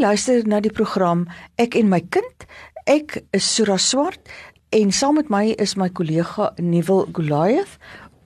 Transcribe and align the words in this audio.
luister 0.00 0.42
na 0.46 0.60
die 0.60 0.72
program 0.72 1.24
Ek 1.56 1.74
en 1.78 1.88
my 1.88 2.02
kind. 2.12 2.44
Ek 2.84 3.16
is 3.36 3.46
Sura 3.48 3.78
Swart 3.80 4.28
en 4.76 4.92
saam 4.92 5.16
met 5.16 5.30
my 5.32 5.54
is 5.62 5.76
my 5.80 5.88
kollega 5.88 6.50
Nuwel 6.60 7.06
Goliath 7.16 7.78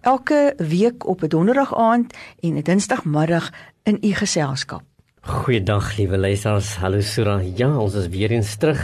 elke 0.03 0.55
week 0.59 1.07
op 1.07 1.23
'n 1.23 1.29
donderdag 1.29 1.75
aand 1.75 2.17
en 2.41 2.57
'n 2.57 2.63
dinsdagmiddag 2.63 3.53
in 3.83 3.99
u 4.01 4.15
geselskap. 4.15 4.90
Goeiedag 5.21 5.99
liewe 5.99 6.17
luisters. 6.17 6.79
Hallo 6.81 7.03
Sura. 7.05 7.35
Ja, 7.57 7.69
ons 7.77 7.93
is 7.95 8.07
weer 8.09 8.33
eens 8.33 8.55
terug 8.57 8.81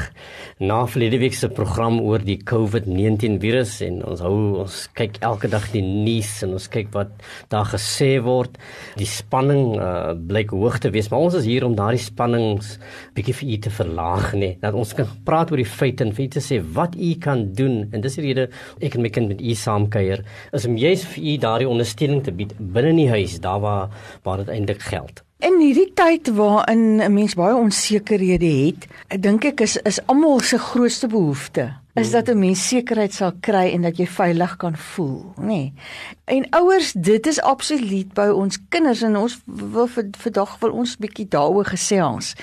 na 0.61 0.83
verlede 0.85 1.17
week 1.23 1.33
se 1.33 1.49
program 1.49 1.97
oor 2.05 2.21
die 2.21 2.37
COVID-19 2.45 3.39
virus 3.41 3.79
en 3.81 4.03
ons 4.05 4.21
hou 4.21 4.35
ons 4.61 4.77
kyk 5.01 5.17
elke 5.25 5.49
dag 5.49 5.65
die 5.73 5.81
nuus 5.81 6.35
en 6.45 6.53
ons 6.59 6.69
kyk 6.69 6.93
wat 6.93 7.25
daar 7.49 7.65
gesê 7.71 8.19
word. 8.21 8.61
Die 9.01 9.09
spanning 9.09 9.79
uh, 9.81 10.13
blyk 10.13 10.53
hoog 10.53 10.77
te 10.85 10.93
wees, 10.93 11.09
maar 11.09 11.25
ons 11.25 11.39
is 11.41 11.49
hier 11.49 11.65
om 11.65 11.77
daardie 11.79 12.05
spannings 12.05 12.75
bietjie 13.17 13.39
vir 13.41 13.53
u 13.55 13.59
te 13.65 13.73
verlaag, 13.81 14.31
nê. 14.37 14.41
Nee. 14.45 14.61
Dat 14.61 14.77
ons 14.77 14.93
kan 14.99 15.09
praat 15.25 15.53
oor 15.55 15.65
die 15.65 15.69
feite 15.69 16.05
en 16.05 16.13
vir 16.13 16.29
u 16.29 16.31
te 16.37 16.45
sê 16.45 16.61
wat 16.77 17.01
u 17.01 17.15
kan 17.17 17.47
doen. 17.57 17.87
En 17.97 18.05
dis 18.05 18.21
die 18.21 18.29
rede 18.29 18.51
ek 18.77 19.01
en 19.01 19.09
my 19.09 19.13
kind 19.15 19.33
met 19.33 19.41
u 19.41 19.57
saamkuier 19.57 20.27
is 20.53 20.69
om 20.69 20.77
juis 20.77 21.09
vir 21.15 21.31
u 21.33 21.39
daardie 21.49 21.73
ondersteuning 21.73 22.27
te 22.29 22.37
bied 22.37 22.53
binne 22.61 22.93
in 22.93 23.07
die 23.07 23.13
huis, 23.15 23.41
daar 23.41 23.65
waar 23.65 23.89
waar 24.29 24.45
dit 24.45 24.53
eintlik 24.53 24.85
geld. 24.85 25.26
In 25.39 25.59
hierdie 25.61 25.91
tyd 25.93 26.31
waarin 26.33 26.97
'n 27.05 27.13
mens 27.13 27.35
baie 27.37 27.55
onsekerhede 27.55 28.53
het, 28.65 28.87
dink 29.21 29.45
ek 29.45 29.61
is 29.61 29.77
is 29.77 30.01
almal 30.09 30.41
se 30.41 30.59
grootste 30.59 31.09
behoefte 31.13 31.77
is 31.97 32.11
dat 32.11 32.29
'n 32.29 32.39
mens 32.39 32.69
sekerheid 32.69 33.15
sal 33.15 33.33
kry 33.41 33.73
en 33.73 33.83
dat 33.83 33.97
jy 33.97 34.07
veilig 34.07 34.57
kan 34.57 34.77
voel, 34.77 35.33
nê. 35.37 35.47
Nee. 35.47 35.73
En 36.25 36.47
ouers, 36.51 36.93
dit 36.93 37.27
is 37.27 37.41
absoluut 37.41 38.13
by 38.15 38.27
ons 38.35 38.59
kinders 38.69 39.03
en 39.03 39.17
ons 39.17 39.39
wil 39.45 39.89
vandag 40.19 40.59
wil 40.59 40.71
ons 40.71 40.97
bietjie 40.97 41.29
daaroor 41.29 41.65
gesels. 41.65 42.35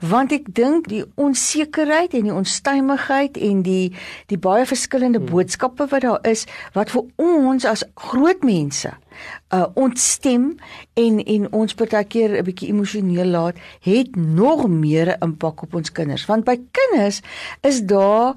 Want 0.00 0.32
ek 0.32 0.54
dink 0.54 0.88
die 0.88 1.04
onsekerheid 1.14 2.14
en 2.14 2.22
die 2.22 2.34
onstuimigheid 2.34 3.36
en 3.36 3.62
die 3.62 3.92
die 4.26 4.38
baie 4.38 4.66
verskillende 4.66 5.18
hmm. 5.18 5.30
boodskappe 5.30 5.86
wat 5.86 6.00
daar 6.00 6.22
is 6.22 6.46
wat 6.72 6.90
vir 6.90 7.02
ons 7.16 7.64
as 7.64 7.84
groot 7.94 8.42
mense 8.42 8.94
uh 9.52 9.66
ontstem 9.74 10.54
en 10.94 11.18
en 11.24 11.52
ons 11.52 11.74
partykeer 11.74 12.38
'n 12.38 12.44
bietjie 12.44 12.68
emosioneel 12.68 13.26
laat, 13.26 13.56
het 13.80 14.16
nog 14.16 14.68
meer 14.68 15.06
'n 15.08 15.22
impak 15.24 15.62
op 15.62 15.74
ons 15.74 15.92
kinders. 15.92 16.26
Want 16.26 16.44
by 16.44 16.56
kinders 16.70 17.20
is 17.60 17.82
daar 17.82 18.34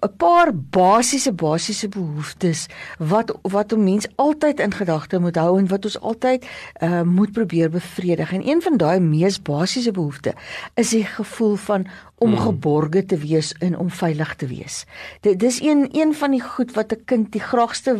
'n 0.00 0.16
paar 0.16 0.50
basiese 0.54 1.32
basiese 1.32 1.88
behoeftes 1.88 2.66
wat 2.98 3.32
wat 3.42 3.72
'n 3.72 3.84
mens 3.84 4.06
altyd 4.14 4.60
in 4.60 4.72
gedagte 4.72 5.18
moet 5.18 5.36
hou 5.36 5.58
en 5.58 5.68
wat 5.68 5.84
ons 5.84 6.00
altyd 6.00 6.46
uh, 6.82 7.02
moet 7.02 7.32
probeer 7.32 7.70
bevredig. 7.70 8.32
En 8.32 8.48
een 8.48 8.62
van 8.62 8.76
daai 8.76 9.00
mees 9.00 9.42
basiese 9.42 9.90
behoeftes 9.90 10.34
is 10.74 10.88
die 10.88 11.04
gevoel 11.04 11.56
van 11.56 11.86
om 12.18 12.34
hmm. 12.34 12.38
geborge 12.38 13.04
te 13.04 13.16
wees 13.16 13.52
en 13.52 13.78
om 13.78 13.90
veilig 13.90 14.34
te 14.34 14.46
wees. 14.46 14.84
Dit 15.20 15.38
dis 15.38 15.60
een 15.62 15.88
een 15.92 16.14
van 16.14 16.30
die 16.30 16.42
goed 16.42 16.72
wat 16.72 16.92
'n 16.92 17.04
kind 17.04 17.32
die 17.32 17.40
graagste 17.40 17.96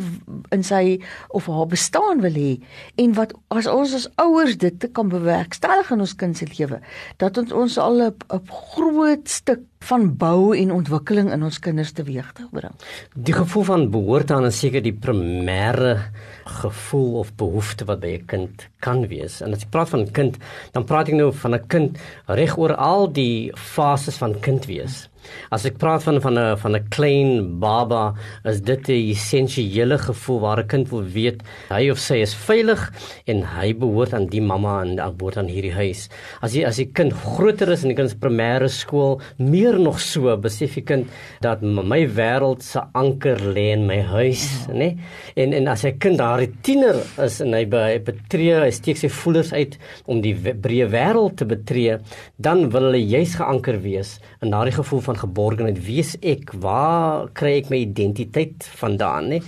in 0.49 0.65
sy 0.65 1.01
of 1.29 1.47
haar 1.47 1.67
bestaan 1.67 2.21
wil 2.21 2.35
hê 2.35 2.59
en 2.95 3.15
wat 3.15 3.35
as 3.49 3.67
ons 3.67 3.95
as 3.95 4.11
ouers 4.15 4.57
dit 4.57 4.89
kan 4.93 5.09
bewerkstellig 5.09 5.91
in 5.91 6.01
ons 6.01 6.15
kind 6.15 6.37
se 6.37 6.47
lewe, 6.59 6.81
dat 7.17 7.39
ons 7.39 7.53
ons 7.53 7.79
al 7.79 8.03
'n 8.03 8.15
groot 8.47 9.29
stuk 9.29 9.61
van 9.81 10.17
bou 10.17 10.57
en 10.57 10.73
ontwikkeling 10.73 11.31
in 11.33 11.43
ons 11.43 11.59
kinders 11.59 11.93
teweeg 11.93 12.33
te 12.33 12.47
bring. 12.51 12.75
Die 13.15 13.35
gevoel 13.35 13.63
van 13.63 13.91
behoort 13.91 14.31
aan 14.31 14.45
'n 14.47 14.53
seker 14.53 14.83
die 14.83 14.93
primêre 14.93 16.11
gevoel 16.45 17.19
of 17.19 17.35
behoefte 17.35 17.85
wat 17.85 18.01
by 18.01 18.19
'n 18.19 18.27
kind 18.27 18.69
kan 18.81 19.07
wees. 19.09 19.41
En 19.43 19.53
as 19.53 19.65
ek 19.67 19.71
praat 19.71 19.89
van 19.89 20.01
'n 20.01 20.13
kind, 20.13 20.39
dan 20.73 20.85
praat 20.85 21.09
ek 21.09 21.15
nou 21.15 21.33
van 21.33 21.55
'n 21.55 21.67
kind 21.69 21.99
reg 22.27 22.59
oor 22.59 22.75
al 22.75 23.13
die 23.13 23.53
fases 23.55 24.19
van 24.19 24.41
kind 24.41 24.67
wees. 24.67 25.09
As 25.53 25.65
ek 25.69 25.79
praat 25.81 26.05
van 26.05 26.21
van 26.21 26.39
'n 26.39 26.57
van 26.63 26.77
'n 26.77 26.89
klein 26.91 27.61
baba, 27.61 28.15
is 28.45 28.61
dit 28.61 28.89
'n 28.89 29.11
essensiële 29.13 29.99
gevoel 29.99 30.41
waar 30.41 30.61
'n 30.61 30.67
kind 30.67 30.89
wil 30.91 31.03
weet 31.03 31.43
hy 31.71 31.91
of 31.91 31.99
sy 31.99 32.17
is 32.23 32.35
veilig 32.35 32.93
en 33.27 33.43
hy 33.43 33.73
behoort 33.73 34.13
aan 34.15 34.27
die 34.27 34.41
mamma 34.41 34.83
en 34.83 34.99
hy 34.99 35.11
behoort 35.11 35.39
aan 35.39 35.49
hierdie 35.49 35.73
huis. 35.73 36.09
As 36.43 36.55
jy 36.55 36.65
as 36.65 36.77
die 36.77 36.91
kind 36.93 37.13
groter 37.13 37.69
is 37.71 37.83
en 37.83 37.89
die 37.89 37.97
kind 37.97 38.11
se 38.11 38.17
primêre 38.17 38.69
skool, 38.69 39.21
meer 39.39 39.79
nog 39.79 40.01
so, 40.01 40.37
besef 40.37 40.75
die 40.75 40.85
kind 40.85 41.07
dat 41.41 41.63
my 41.63 42.07
wêreld 42.07 42.63
se 42.63 42.81
anker 42.95 43.37
lê 43.37 43.73
in 43.73 43.87
my 43.87 44.01
huis, 44.01 44.67
nê? 44.69 44.75
Nee? 44.75 44.99
En 45.37 45.53
en 45.53 45.69
as 45.69 45.85
'n 45.85 45.99
kind 45.99 46.19
daar 46.19 46.41
'n 46.41 46.59
tiener 46.63 46.97
is 47.19 47.41
en 47.41 47.53
hy 47.53 47.65
by 47.65 47.99
betree, 47.99 48.68
hy 48.69 48.75
steek 48.77 49.01
sy 49.01 49.11
voelers 49.13 49.53
uit 49.57 49.79
om 50.07 50.23
die 50.25 50.35
breë 50.37 50.89
wêreld 50.93 51.39
te 51.41 51.49
betree, 51.49 51.99
dan 52.37 52.69
wil 52.73 52.89
hulle 52.89 53.03
juis 53.03 53.35
geanker 53.41 53.81
wees 53.85 54.19
in 54.41 54.53
daardie 54.55 54.75
gevoel 54.75 55.01
van 55.01 55.19
geborgenheid. 55.19 55.81
Wie 55.85 55.99
is 55.99 56.15
ek? 56.21 56.53
Waar 56.63 57.29
kry 57.39 57.57
ek 57.59 57.71
my 57.73 57.81
identiteit 57.83 58.67
vandaan, 58.79 59.33
nê? 59.33 59.41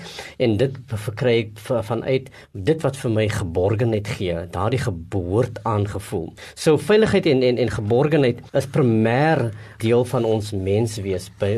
En 0.43 0.57
dit 0.61 0.79
verkry 0.91 1.37
ek 1.45 1.61
vanuit 1.87 2.31
dit 2.53 2.85
wat 2.85 2.99
vir 2.99 3.15
my 3.15 3.27
geborgenheid 3.31 4.09
gee, 4.17 4.37
daardie 4.51 4.83
geboort 4.83 5.61
aangevoel. 5.69 6.31
So 6.55 6.79
veiligheid 6.81 7.29
en 7.31 7.45
en 7.47 7.61
en 7.63 7.71
geborgenheid 7.77 8.43
is 8.59 8.67
primêr 8.67 9.51
deel 9.79 10.05
van 10.05 10.25
ons 10.25 10.53
menswees 10.53 11.31
by 11.41 11.53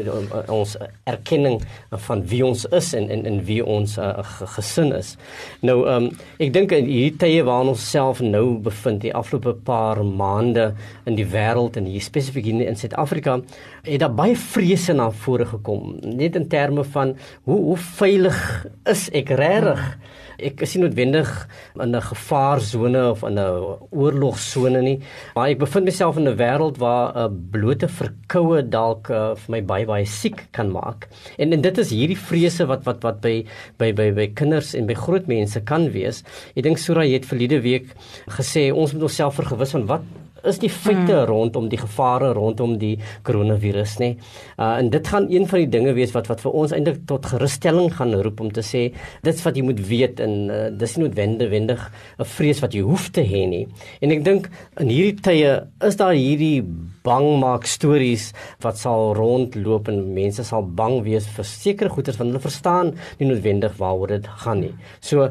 ons 0.52 0.76
erkenning 1.08 1.60
van 2.08 2.24
wie 2.28 2.42
ons 2.46 2.66
is 2.70 2.92
en 2.98 3.08
en 3.10 3.24
en 3.26 3.40
wie 3.48 3.60
ons 3.64 3.96
uh, 3.98 4.12
gesin 4.56 4.92
is. 4.96 5.16
Nou 5.60 5.82
ehm 5.86 6.10
um, 6.10 6.10
ek 6.42 6.52
dink 6.52 6.72
in 6.76 6.88
hierdie 6.88 7.18
tye 7.20 7.42
waarin 7.46 7.72
ons 7.72 7.82
self 7.90 8.20
nou 8.20 8.58
bevind, 8.62 9.02
die 9.02 9.14
afgelope 9.14 9.54
paar 9.66 10.02
maande 10.04 10.72
in 11.06 11.16
die 11.18 11.26
wêreld 11.26 11.76
en 11.78 11.86
hier 11.88 12.02
spesifiek 12.02 12.46
in 12.52 12.76
Suid-Afrika, 12.76 13.21
het 13.26 14.00
daar 14.00 14.14
baie 14.14 14.36
vrese 14.36 14.92
na 14.92 15.10
vore 15.10 15.46
gekom. 15.46 15.98
Net 16.02 16.36
in 16.36 16.48
terme 16.48 16.84
van 16.84 17.16
hoe 17.44 17.60
hoe 17.60 17.76
veilig 17.76 18.66
is 18.84 19.08
ek 19.12 19.28
regtig? 19.28 19.98
Ek 20.42 20.62
is 20.64 20.74
nie 20.74 20.84
noodwendig 20.84 21.48
in 21.80 21.94
'n 21.94 22.00
gevaarsone 22.00 23.10
of 23.10 23.22
in 23.22 23.38
'n 23.38 23.78
oorlogsone 23.90 24.82
nie 24.82 25.00
maar 25.34 25.50
ek 25.50 25.60
bevind 25.62 25.88
myself 25.88 26.16
in 26.16 26.28
'n 26.28 26.36
wêreld 26.36 26.78
waar 26.78 27.12
'n 27.28 27.48
blote 27.50 27.88
verkoue 27.88 28.62
dalk 28.62 29.10
uh, 29.10 29.34
vir 29.34 29.50
my 29.50 29.60
baie 29.62 29.86
baie 29.86 30.06
siek 30.06 30.48
kan 30.52 30.70
maak. 30.70 31.08
En 31.38 31.52
en 31.52 31.60
dit 31.60 31.78
is 31.78 31.90
hierdie 31.90 32.18
vrese 32.18 32.66
wat 32.66 32.84
wat 32.84 33.02
wat 33.02 33.20
by 33.20 33.44
by 33.78 33.92
by 33.92 34.10
by 34.12 34.26
kinders 34.34 34.74
en 34.74 34.86
by 34.86 34.94
groot 34.94 35.26
mense 35.26 35.60
kan 35.60 35.90
wees. 35.92 36.22
Ek 36.56 36.62
dink 36.62 36.78
Sura 36.78 37.04
het 37.04 37.26
verlede 37.26 37.60
week 37.60 37.94
gesê 38.28 38.70
ons 38.72 38.92
moet 38.92 39.02
onsself 39.02 39.34
vergewis 39.34 39.70
van 39.70 39.86
wat 39.86 40.02
is 40.48 40.58
die 40.62 40.70
feite 40.70 41.14
hmm. 41.14 41.26
rondom 41.30 41.68
die 41.72 41.80
gevare 41.80 42.32
rondom 42.36 42.76
die 42.78 42.96
koronavirus 43.26 43.98
nê. 44.02 44.10
Uh 44.58 44.72
en 44.82 44.90
dit 44.90 45.08
gaan 45.08 45.28
een 45.30 45.46
van 45.48 45.62
die 45.62 45.70
dinge 45.70 45.92
wees 45.94 46.14
wat 46.16 46.28
wat 46.30 46.40
vir 46.42 46.56
ons 46.62 46.72
eintlik 46.72 47.02
tot 47.06 47.26
gerusstelling 47.26 47.92
gaan 47.94 48.14
roep 48.24 48.40
om 48.40 48.50
te 48.50 48.64
sê 48.66 48.82
dit's 49.22 49.44
wat 49.46 49.56
jy 49.56 49.64
moet 49.66 49.80
weet 49.88 50.20
en 50.24 50.34
uh, 50.50 50.62
dis 50.70 50.96
nie 50.96 51.06
noodwendig 51.06 51.82
'n 52.18 52.24
vrees 52.24 52.60
wat 52.62 52.74
jy 52.74 52.82
hoef 52.82 53.10
te 53.10 53.22
hê 53.22 53.46
nie. 53.48 53.66
En 54.00 54.10
ek 54.10 54.24
dink 54.24 54.50
in 54.80 54.88
hierdie 54.88 55.20
tye 55.22 55.52
is 55.84 55.96
daar 55.96 56.14
hierdie 56.14 56.62
bangmaak 57.04 57.66
stories 57.66 58.32
wat 58.62 58.78
sal 58.78 59.14
rondloop 59.18 59.88
en 59.88 60.14
mense 60.14 60.44
sal 60.44 60.62
bang 60.62 61.02
wees 61.04 61.26
vir 61.26 61.44
sekere 61.44 61.90
goederes 61.90 62.18
want 62.18 62.30
hulle 62.30 62.42
verstaan 62.42 62.94
nie 63.18 63.28
noodwendig 63.28 63.76
waaroor 63.78 64.08
dit 64.08 64.26
gaan 64.44 64.60
nie. 64.60 64.74
So 65.00 65.30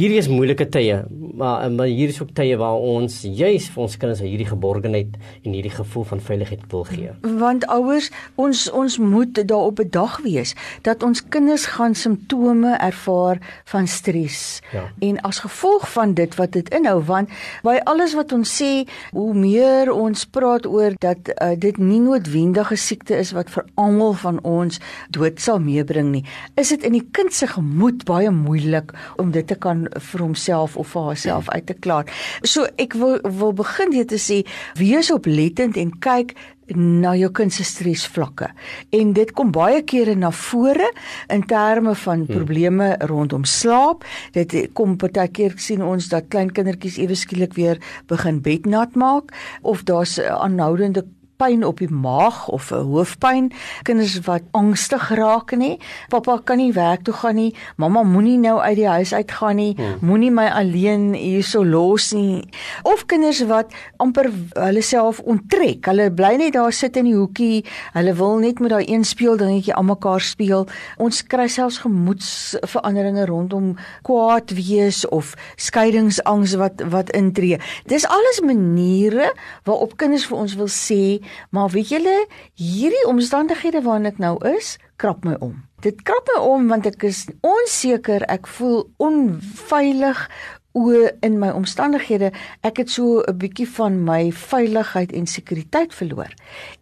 Hierdie 0.00 0.16
is 0.16 0.30
moeilike 0.32 0.64
tye, 0.72 0.94
maar 1.36 1.66
maar 1.76 1.88
hier 1.90 2.08
is 2.08 2.20
ook 2.22 2.30
tye 2.32 2.56
waar 2.56 2.80
ons 2.80 3.18
juis 3.20 3.66
vir 3.68 3.80
ons 3.84 3.96
kinders 4.00 4.22
hierdie 4.24 4.46
geborgenheid 4.48 5.16
en 5.44 5.52
hierdie 5.52 5.72
gevoel 5.74 6.06
van 6.08 6.22
veiligheid 6.24 6.62
wil 6.72 6.86
gee. 6.88 7.10
Want 7.42 7.66
ouers, 7.68 8.08
ons 8.40 8.62
ons 8.72 8.96
moet 9.02 9.36
daarop 9.36 9.76
bedag 9.82 10.14
wees 10.24 10.54
dat 10.88 11.04
ons 11.04 11.20
kinders 11.28 11.66
gaan 11.74 11.92
simptome 11.94 12.72
ervaar 12.78 13.42
van 13.72 13.88
stres. 13.92 14.62
Ja. 14.72 14.86
En 15.04 15.20
as 15.28 15.42
gevolg 15.44 15.84
van 15.92 16.14
dit 16.16 16.38
wat 16.40 16.56
dit 16.56 16.72
inhou, 16.80 16.96
want 17.10 17.28
by 17.66 17.76
alles 17.84 18.16
wat 18.16 18.32
ons 18.32 18.54
sê, 18.56 18.86
hoe 19.12 19.36
meer 19.36 19.92
ons 19.92 20.24
praat 20.32 20.64
oor 20.64 20.96
dat 21.04 21.28
uh, 21.34 21.50
dit 21.60 21.76
nie 21.76 22.00
noodwendige 22.00 22.80
siekte 22.80 23.20
is 23.20 23.34
wat 23.36 23.52
vir 23.52 23.68
almal 23.76 24.16
van 24.24 24.40
ons 24.48 24.80
dood 25.12 25.44
sal 25.44 25.60
meebring 25.60 26.08
nie, 26.16 26.24
is 26.56 26.72
dit 26.72 26.88
in 26.88 26.96
die 26.96 27.04
kind 27.12 27.36
se 27.36 27.52
gemoed 27.52 28.08
baie 28.08 28.32
moeilik 28.32 28.96
om 29.20 29.36
dit 29.36 29.44
te 29.44 29.60
kan 29.60 29.89
vir 29.96 30.20
homself 30.20 30.76
of 30.76 30.88
vir 30.94 31.10
haarself 31.10 31.50
uit 31.50 31.66
te 31.66 31.74
klaar. 31.74 32.06
So 32.42 32.66
ek 32.76 32.96
wil 32.98 33.18
wil 33.22 33.52
begin 33.52 33.90
dit 33.90 34.08
te 34.08 34.18
sê 34.20 34.42
wees 34.78 35.10
oplettend 35.10 35.76
en 35.80 35.92
kyk 35.98 36.34
na 36.76 37.14
jou 37.18 37.30
kind 37.34 37.52
se 37.52 37.64
stresvlakke. 37.66 38.50
En 38.94 39.12
dit 39.16 39.32
kom 39.34 39.50
baie 39.54 39.82
kere 39.82 40.14
na 40.14 40.30
vore 40.30 40.90
in 41.32 41.42
terme 41.50 41.94
van 42.04 42.24
hmm. 42.24 42.36
probleme 42.36 42.90
rondom 43.10 43.44
slaap. 43.44 44.04
Dit 44.36 44.54
kom 44.78 44.96
baie 45.00 45.28
keer 45.28 45.56
sien 45.58 45.82
ons 45.82 46.10
dat 46.12 46.28
klein 46.30 46.52
kindertjies 46.54 47.00
ewe 47.02 47.18
skielik 47.18 47.56
weer 47.58 47.80
begin 48.10 48.40
bednat 48.44 48.94
maak 48.94 49.34
of 49.62 49.82
daar's 49.88 50.18
aanhoudende 50.20 51.06
pyn 51.40 51.64
op 51.64 51.80
die 51.80 51.88
maag 51.88 52.48
of 52.48 52.70
'n 52.70 52.84
hoofpyn, 52.92 53.52
kinders 53.82 54.20
wat 54.28 54.42
angstig 54.52 55.08
raak 55.08 55.54
nê. 55.56 55.78
Pappa 56.08 56.40
kan 56.44 56.56
nie 56.56 56.72
werk 56.72 57.02
toe 57.04 57.14
gaan 57.14 57.34
nie. 57.34 57.54
Mamma 57.76 58.02
moenie 58.02 58.38
nou 58.38 58.58
uit 58.60 58.76
die 58.76 58.88
huis 58.88 59.12
uitgaan 59.12 59.56
nie. 59.56 59.74
Hmm. 59.76 59.96
Moenie 60.00 60.30
my 60.30 60.48
alleen 60.48 61.14
hierso 61.14 61.64
los 61.64 62.12
nie. 62.12 62.48
Of 62.82 63.06
kinders 63.06 63.46
wat 63.46 63.72
amper 63.96 64.30
hulle 64.52 64.82
self 64.82 65.20
onttrek. 65.20 65.86
Hulle 65.86 66.10
bly 66.10 66.36
net 66.36 66.52
daar 66.52 66.72
sit 66.72 66.96
in 66.96 67.04
die 67.04 67.16
hoekie. 67.16 67.64
Hulle 67.92 68.14
wil 68.14 68.38
net 68.38 68.60
met 68.60 68.70
daai 68.70 68.84
een 68.86 69.04
speel 69.04 69.36
dingetjie 69.36 69.74
aan 69.74 69.86
mekaar 69.86 70.20
speel. 70.20 70.66
Ons 70.98 71.22
kry 71.26 71.48
selfs 71.48 71.78
gemoedsveranderinge 71.78 73.26
rondom 73.26 73.76
kwaad 74.02 74.50
wees 74.50 75.08
of 75.08 75.34
skeidingsangs 75.56 76.54
wat 76.60 76.82
wat 76.90 77.10
intree. 77.16 77.58
Dis 77.86 78.06
alles 78.06 78.40
maniere 78.44 79.32
waarop 79.64 79.96
kinders 79.96 80.26
vir 80.26 80.38
ons 80.38 80.56
wil 80.58 80.68
sê, 80.68 81.20
maar 81.50 81.70
weet 81.74 81.88
julle, 81.88 82.26
hierdie 82.54 83.06
omstandighede 83.08 83.82
waarin 83.82 84.08
ek 84.10 84.18
nou 84.22 84.36
is, 84.56 84.76
krap 84.96 85.24
my 85.24 85.36
om. 85.40 85.58
Dit 85.80 86.02
krap 86.04 86.28
my 86.34 86.40
om 86.44 86.68
want 86.68 86.86
ek 86.86 87.02
is 87.08 87.24
onseker, 87.46 88.26
ek 88.28 88.48
voel 88.58 88.82
onveilig 89.00 90.26
o 90.72 90.92
in 91.26 91.38
my 91.42 91.50
omstandighede 91.50 92.30
ek 92.66 92.76
het 92.82 92.90
so 92.90 93.22
'n 93.26 93.36
bietjie 93.36 93.68
van 93.68 94.04
my 94.04 94.30
veiligheid 94.32 95.12
en 95.12 95.26
sekuriteit 95.26 95.94
verloor. 95.94 96.30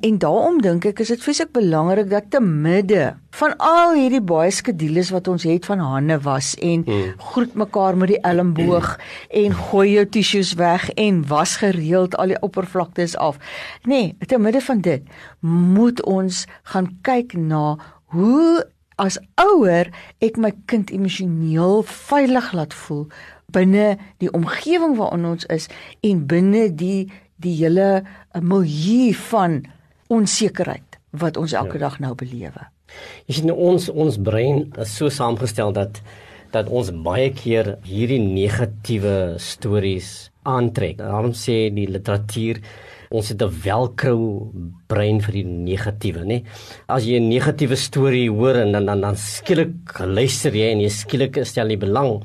En 0.00 0.18
daarom 0.18 0.60
dink 0.60 0.84
ek 0.84 1.00
is 1.00 1.08
dit 1.08 1.22
fisiek 1.22 1.52
belangrik 1.52 2.10
dat 2.10 2.30
te 2.30 2.40
midde 2.40 3.16
van 3.30 3.56
al 3.56 3.94
hierdie 3.94 4.20
baie 4.20 4.50
skedules 4.50 5.10
wat 5.10 5.28
ons 5.28 5.42
het 5.42 5.64
van 5.64 5.78
hande 5.78 6.20
was 6.20 6.54
en 6.54 6.82
hmm. 6.84 7.14
groet 7.16 7.54
mekaar 7.54 7.96
met 7.96 8.08
die 8.08 8.20
elmboog 8.20 8.98
en 9.42 9.54
gooi 9.54 9.92
jou 9.92 10.06
tissues 10.06 10.54
weg 10.54 10.90
en 10.90 11.26
was 11.26 11.56
gereeld 11.56 12.16
al 12.16 12.26
die 12.26 12.40
oppervlaktes 12.40 13.16
af. 13.16 13.38
Nee, 13.82 14.16
te 14.26 14.38
midde 14.38 14.60
van 14.60 14.80
dit 14.80 15.02
moet 15.40 16.02
ons 16.04 16.46
gaan 16.62 16.98
kyk 17.02 17.32
na 17.32 17.78
hoe 18.12 18.66
as 18.98 19.18
ouer 19.38 19.88
ek 20.24 20.36
my 20.36 20.52
kind 20.66 20.90
emosioneel 20.90 21.82
veilig 21.86 22.52
laat 22.52 22.74
voel 22.74 23.06
binne 23.52 23.96
die 24.20 24.30
omgewing 24.36 24.96
waarin 24.98 25.24
ons 25.24 25.46
is 25.52 25.68
en 26.04 26.26
binne 26.28 26.68
die 26.68 27.08
die 27.38 27.54
hele 27.60 28.02
eh, 28.02 28.40
milieu 28.42 29.12
van 29.30 29.62
onsekerheid 30.12 30.98
wat 31.22 31.38
ons 31.40 31.54
elke 31.56 31.78
ja. 31.78 31.86
dag 31.86 32.00
nou 32.02 32.14
belewe. 32.18 32.66
Jy 33.28 33.38
sien 33.38 33.52
ons 33.52 33.88
ons 33.88 34.18
brein 34.20 34.66
is 34.80 34.96
so 34.96 35.12
saamgestel 35.12 35.72
dat 35.76 36.02
dat 36.52 36.68
ons 36.72 36.88
baie 37.04 37.28
keer 37.36 37.74
hierdie 37.84 38.22
negatiewe 38.24 39.36
stories 39.36 40.30
aantrek. 40.48 40.96
Daarom 40.96 41.34
sê 41.36 41.66
die 41.68 41.84
literatuur 41.92 42.62
ons 43.12 43.28
het 43.28 43.42
'n 43.42 43.52
velcro 43.52 44.52
brein 44.88 45.20
vir 45.20 45.32
die 45.32 45.44
negatiewe, 45.44 46.24
nê? 46.24 46.44
As 46.88 47.04
jy 47.04 47.20
'n 47.20 47.28
negatiewe 47.28 47.76
storie 47.76 48.30
hoor 48.30 48.56
en 48.56 48.72
dan 48.72 48.86
dan 48.86 49.00
dan 49.00 49.16
skielik 49.16 50.00
luister 50.00 50.52
jy 50.52 50.72
en 50.72 50.80
jy 50.80 50.88
skielik 50.88 51.44
stel 51.44 51.68
jy 51.70 51.76
belang 51.76 52.22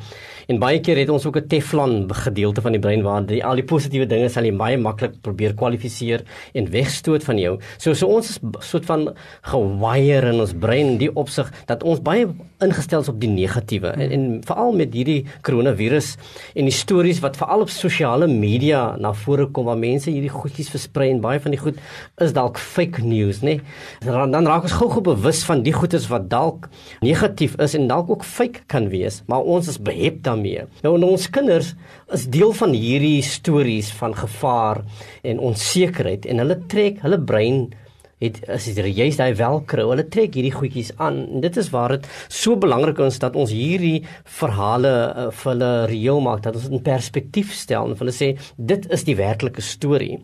En 0.48 0.60
baie 0.60 0.80
keer 0.84 0.98
het 0.98 1.10
ons 1.10 1.26
ook 1.26 1.38
'n 1.38 1.48
Teflon 1.48 2.08
gedeelte 2.14 2.62
van 2.62 2.72
die 2.72 2.82
brein 2.82 3.02
waar 3.02 3.26
die, 3.26 3.44
al 3.46 3.56
die 3.56 3.64
positiewe 3.64 4.06
dinge 4.06 4.30
sal 4.30 4.44
jy 4.44 4.56
baie 4.56 4.78
maklik 4.78 5.22
probeer 5.22 5.54
kwalifiseer 5.54 6.24
en 6.54 6.70
wegstoot 6.70 7.24
van 7.24 7.38
jou. 7.38 7.60
So 7.78 7.94
so 7.94 8.08
ons 8.08 8.30
is 8.30 8.40
soort 8.60 8.86
van 8.86 9.16
gewire 9.42 10.34
in 10.34 10.40
ons 10.40 10.54
brein 10.54 10.88
in 10.88 10.98
die 10.98 11.12
opsig 11.16 11.52
dat 11.66 11.84
ons 11.84 12.02
baie 12.02 12.28
ingestel 12.60 13.02
is 13.02 13.10
op 13.10 13.20
die 13.20 13.30
negatiewe 13.30 13.88
en, 13.88 14.12
en 14.12 14.42
veral 14.46 14.74
met 14.74 14.94
hierdie 14.94 15.26
koronavirus 15.42 16.18
en 16.56 16.70
die 16.70 16.76
stories 16.76 17.20
wat 17.24 17.38
veral 17.38 17.62
op 17.62 17.70
sosiale 17.70 18.28
media 18.28 18.96
na 19.00 19.14
vore 19.14 19.48
kom 19.52 19.66
waar 19.66 19.80
mense 19.80 20.12
hierdie 20.12 20.32
goedjies 20.34 20.72
versprei 20.74 21.10
en 21.12 21.22
baie 21.24 21.40
van 21.44 21.52
die 21.56 21.62
goed 21.62 21.80
is 22.24 22.34
dalk 22.36 22.58
fake 22.58 23.04
news, 23.04 23.42
nê? 23.46 23.60
Dan, 24.06 24.32
dan 24.32 24.48
raak 24.50 24.68
ons 24.68 24.76
gou-gou 24.80 25.04
bewus 25.06 25.44
van 25.48 25.64
die 25.66 25.74
goedes 25.76 26.08
wat 26.12 26.30
dalk 26.32 26.70
negatief 27.04 27.56
is 27.64 27.76
en 27.78 27.88
dalk 27.92 28.12
ook 28.14 28.26
fake 28.28 28.66
kan 28.72 28.90
wees, 28.94 29.22
maar 29.28 29.44
ons 29.44 29.70
is 29.72 29.80
behept 29.82 30.24
daarmee. 30.34 30.66
Nou 30.84 30.96
ons 31.14 31.30
kinders 31.34 31.74
is 32.14 32.28
deel 32.34 32.54
van 32.58 32.76
hierdie 32.76 33.22
stories 33.26 33.92
van 34.00 34.16
gevaar 34.18 34.84
en 35.24 35.42
onsekerheid 35.52 36.28
en 36.30 36.44
hulle 36.44 36.60
trek 36.68 37.02
hulle 37.06 37.22
brein 37.22 37.66
het 38.22 38.40
as 38.52 38.68
dit 38.70 38.90
juist 38.96 39.20
daai 39.20 39.34
velcro, 39.38 39.90
hulle 39.92 40.06
trek 40.12 40.36
hierdie 40.38 40.54
goedjies 40.54 40.94
aan. 41.02 41.24
En 41.36 41.44
dit 41.44 41.58
is 41.60 41.70
waar 41.74 41.96
dit 41.96 42.08
so 42.32 42.58
belangrik 42.60 43.00
is 43.04 43.20
dat 43.20 43.36
ons 43.40 43.52
hierdie 43.54 44.04
verhale 44.40 44.94
uh, 44.94 45.28
vir 45.32 45.52
hulle 45.52 45.72
reëel 45.92 46.22
maak, 46.24 46.44
dat 46.46 46.58
ons 46.58 46.68
dit 46.68 46.78
in 46.78 46.84
perspektief 46.86 47.54
stel 47.58 47.92
en 47.92 47.98
hulle 48.00 48.16
sê 48.16 48.34
dit 48.58 48.88
is 48.94 49.06
die 49.08 49.18
werklike 49.20 49.64
storie. 49.66 50.18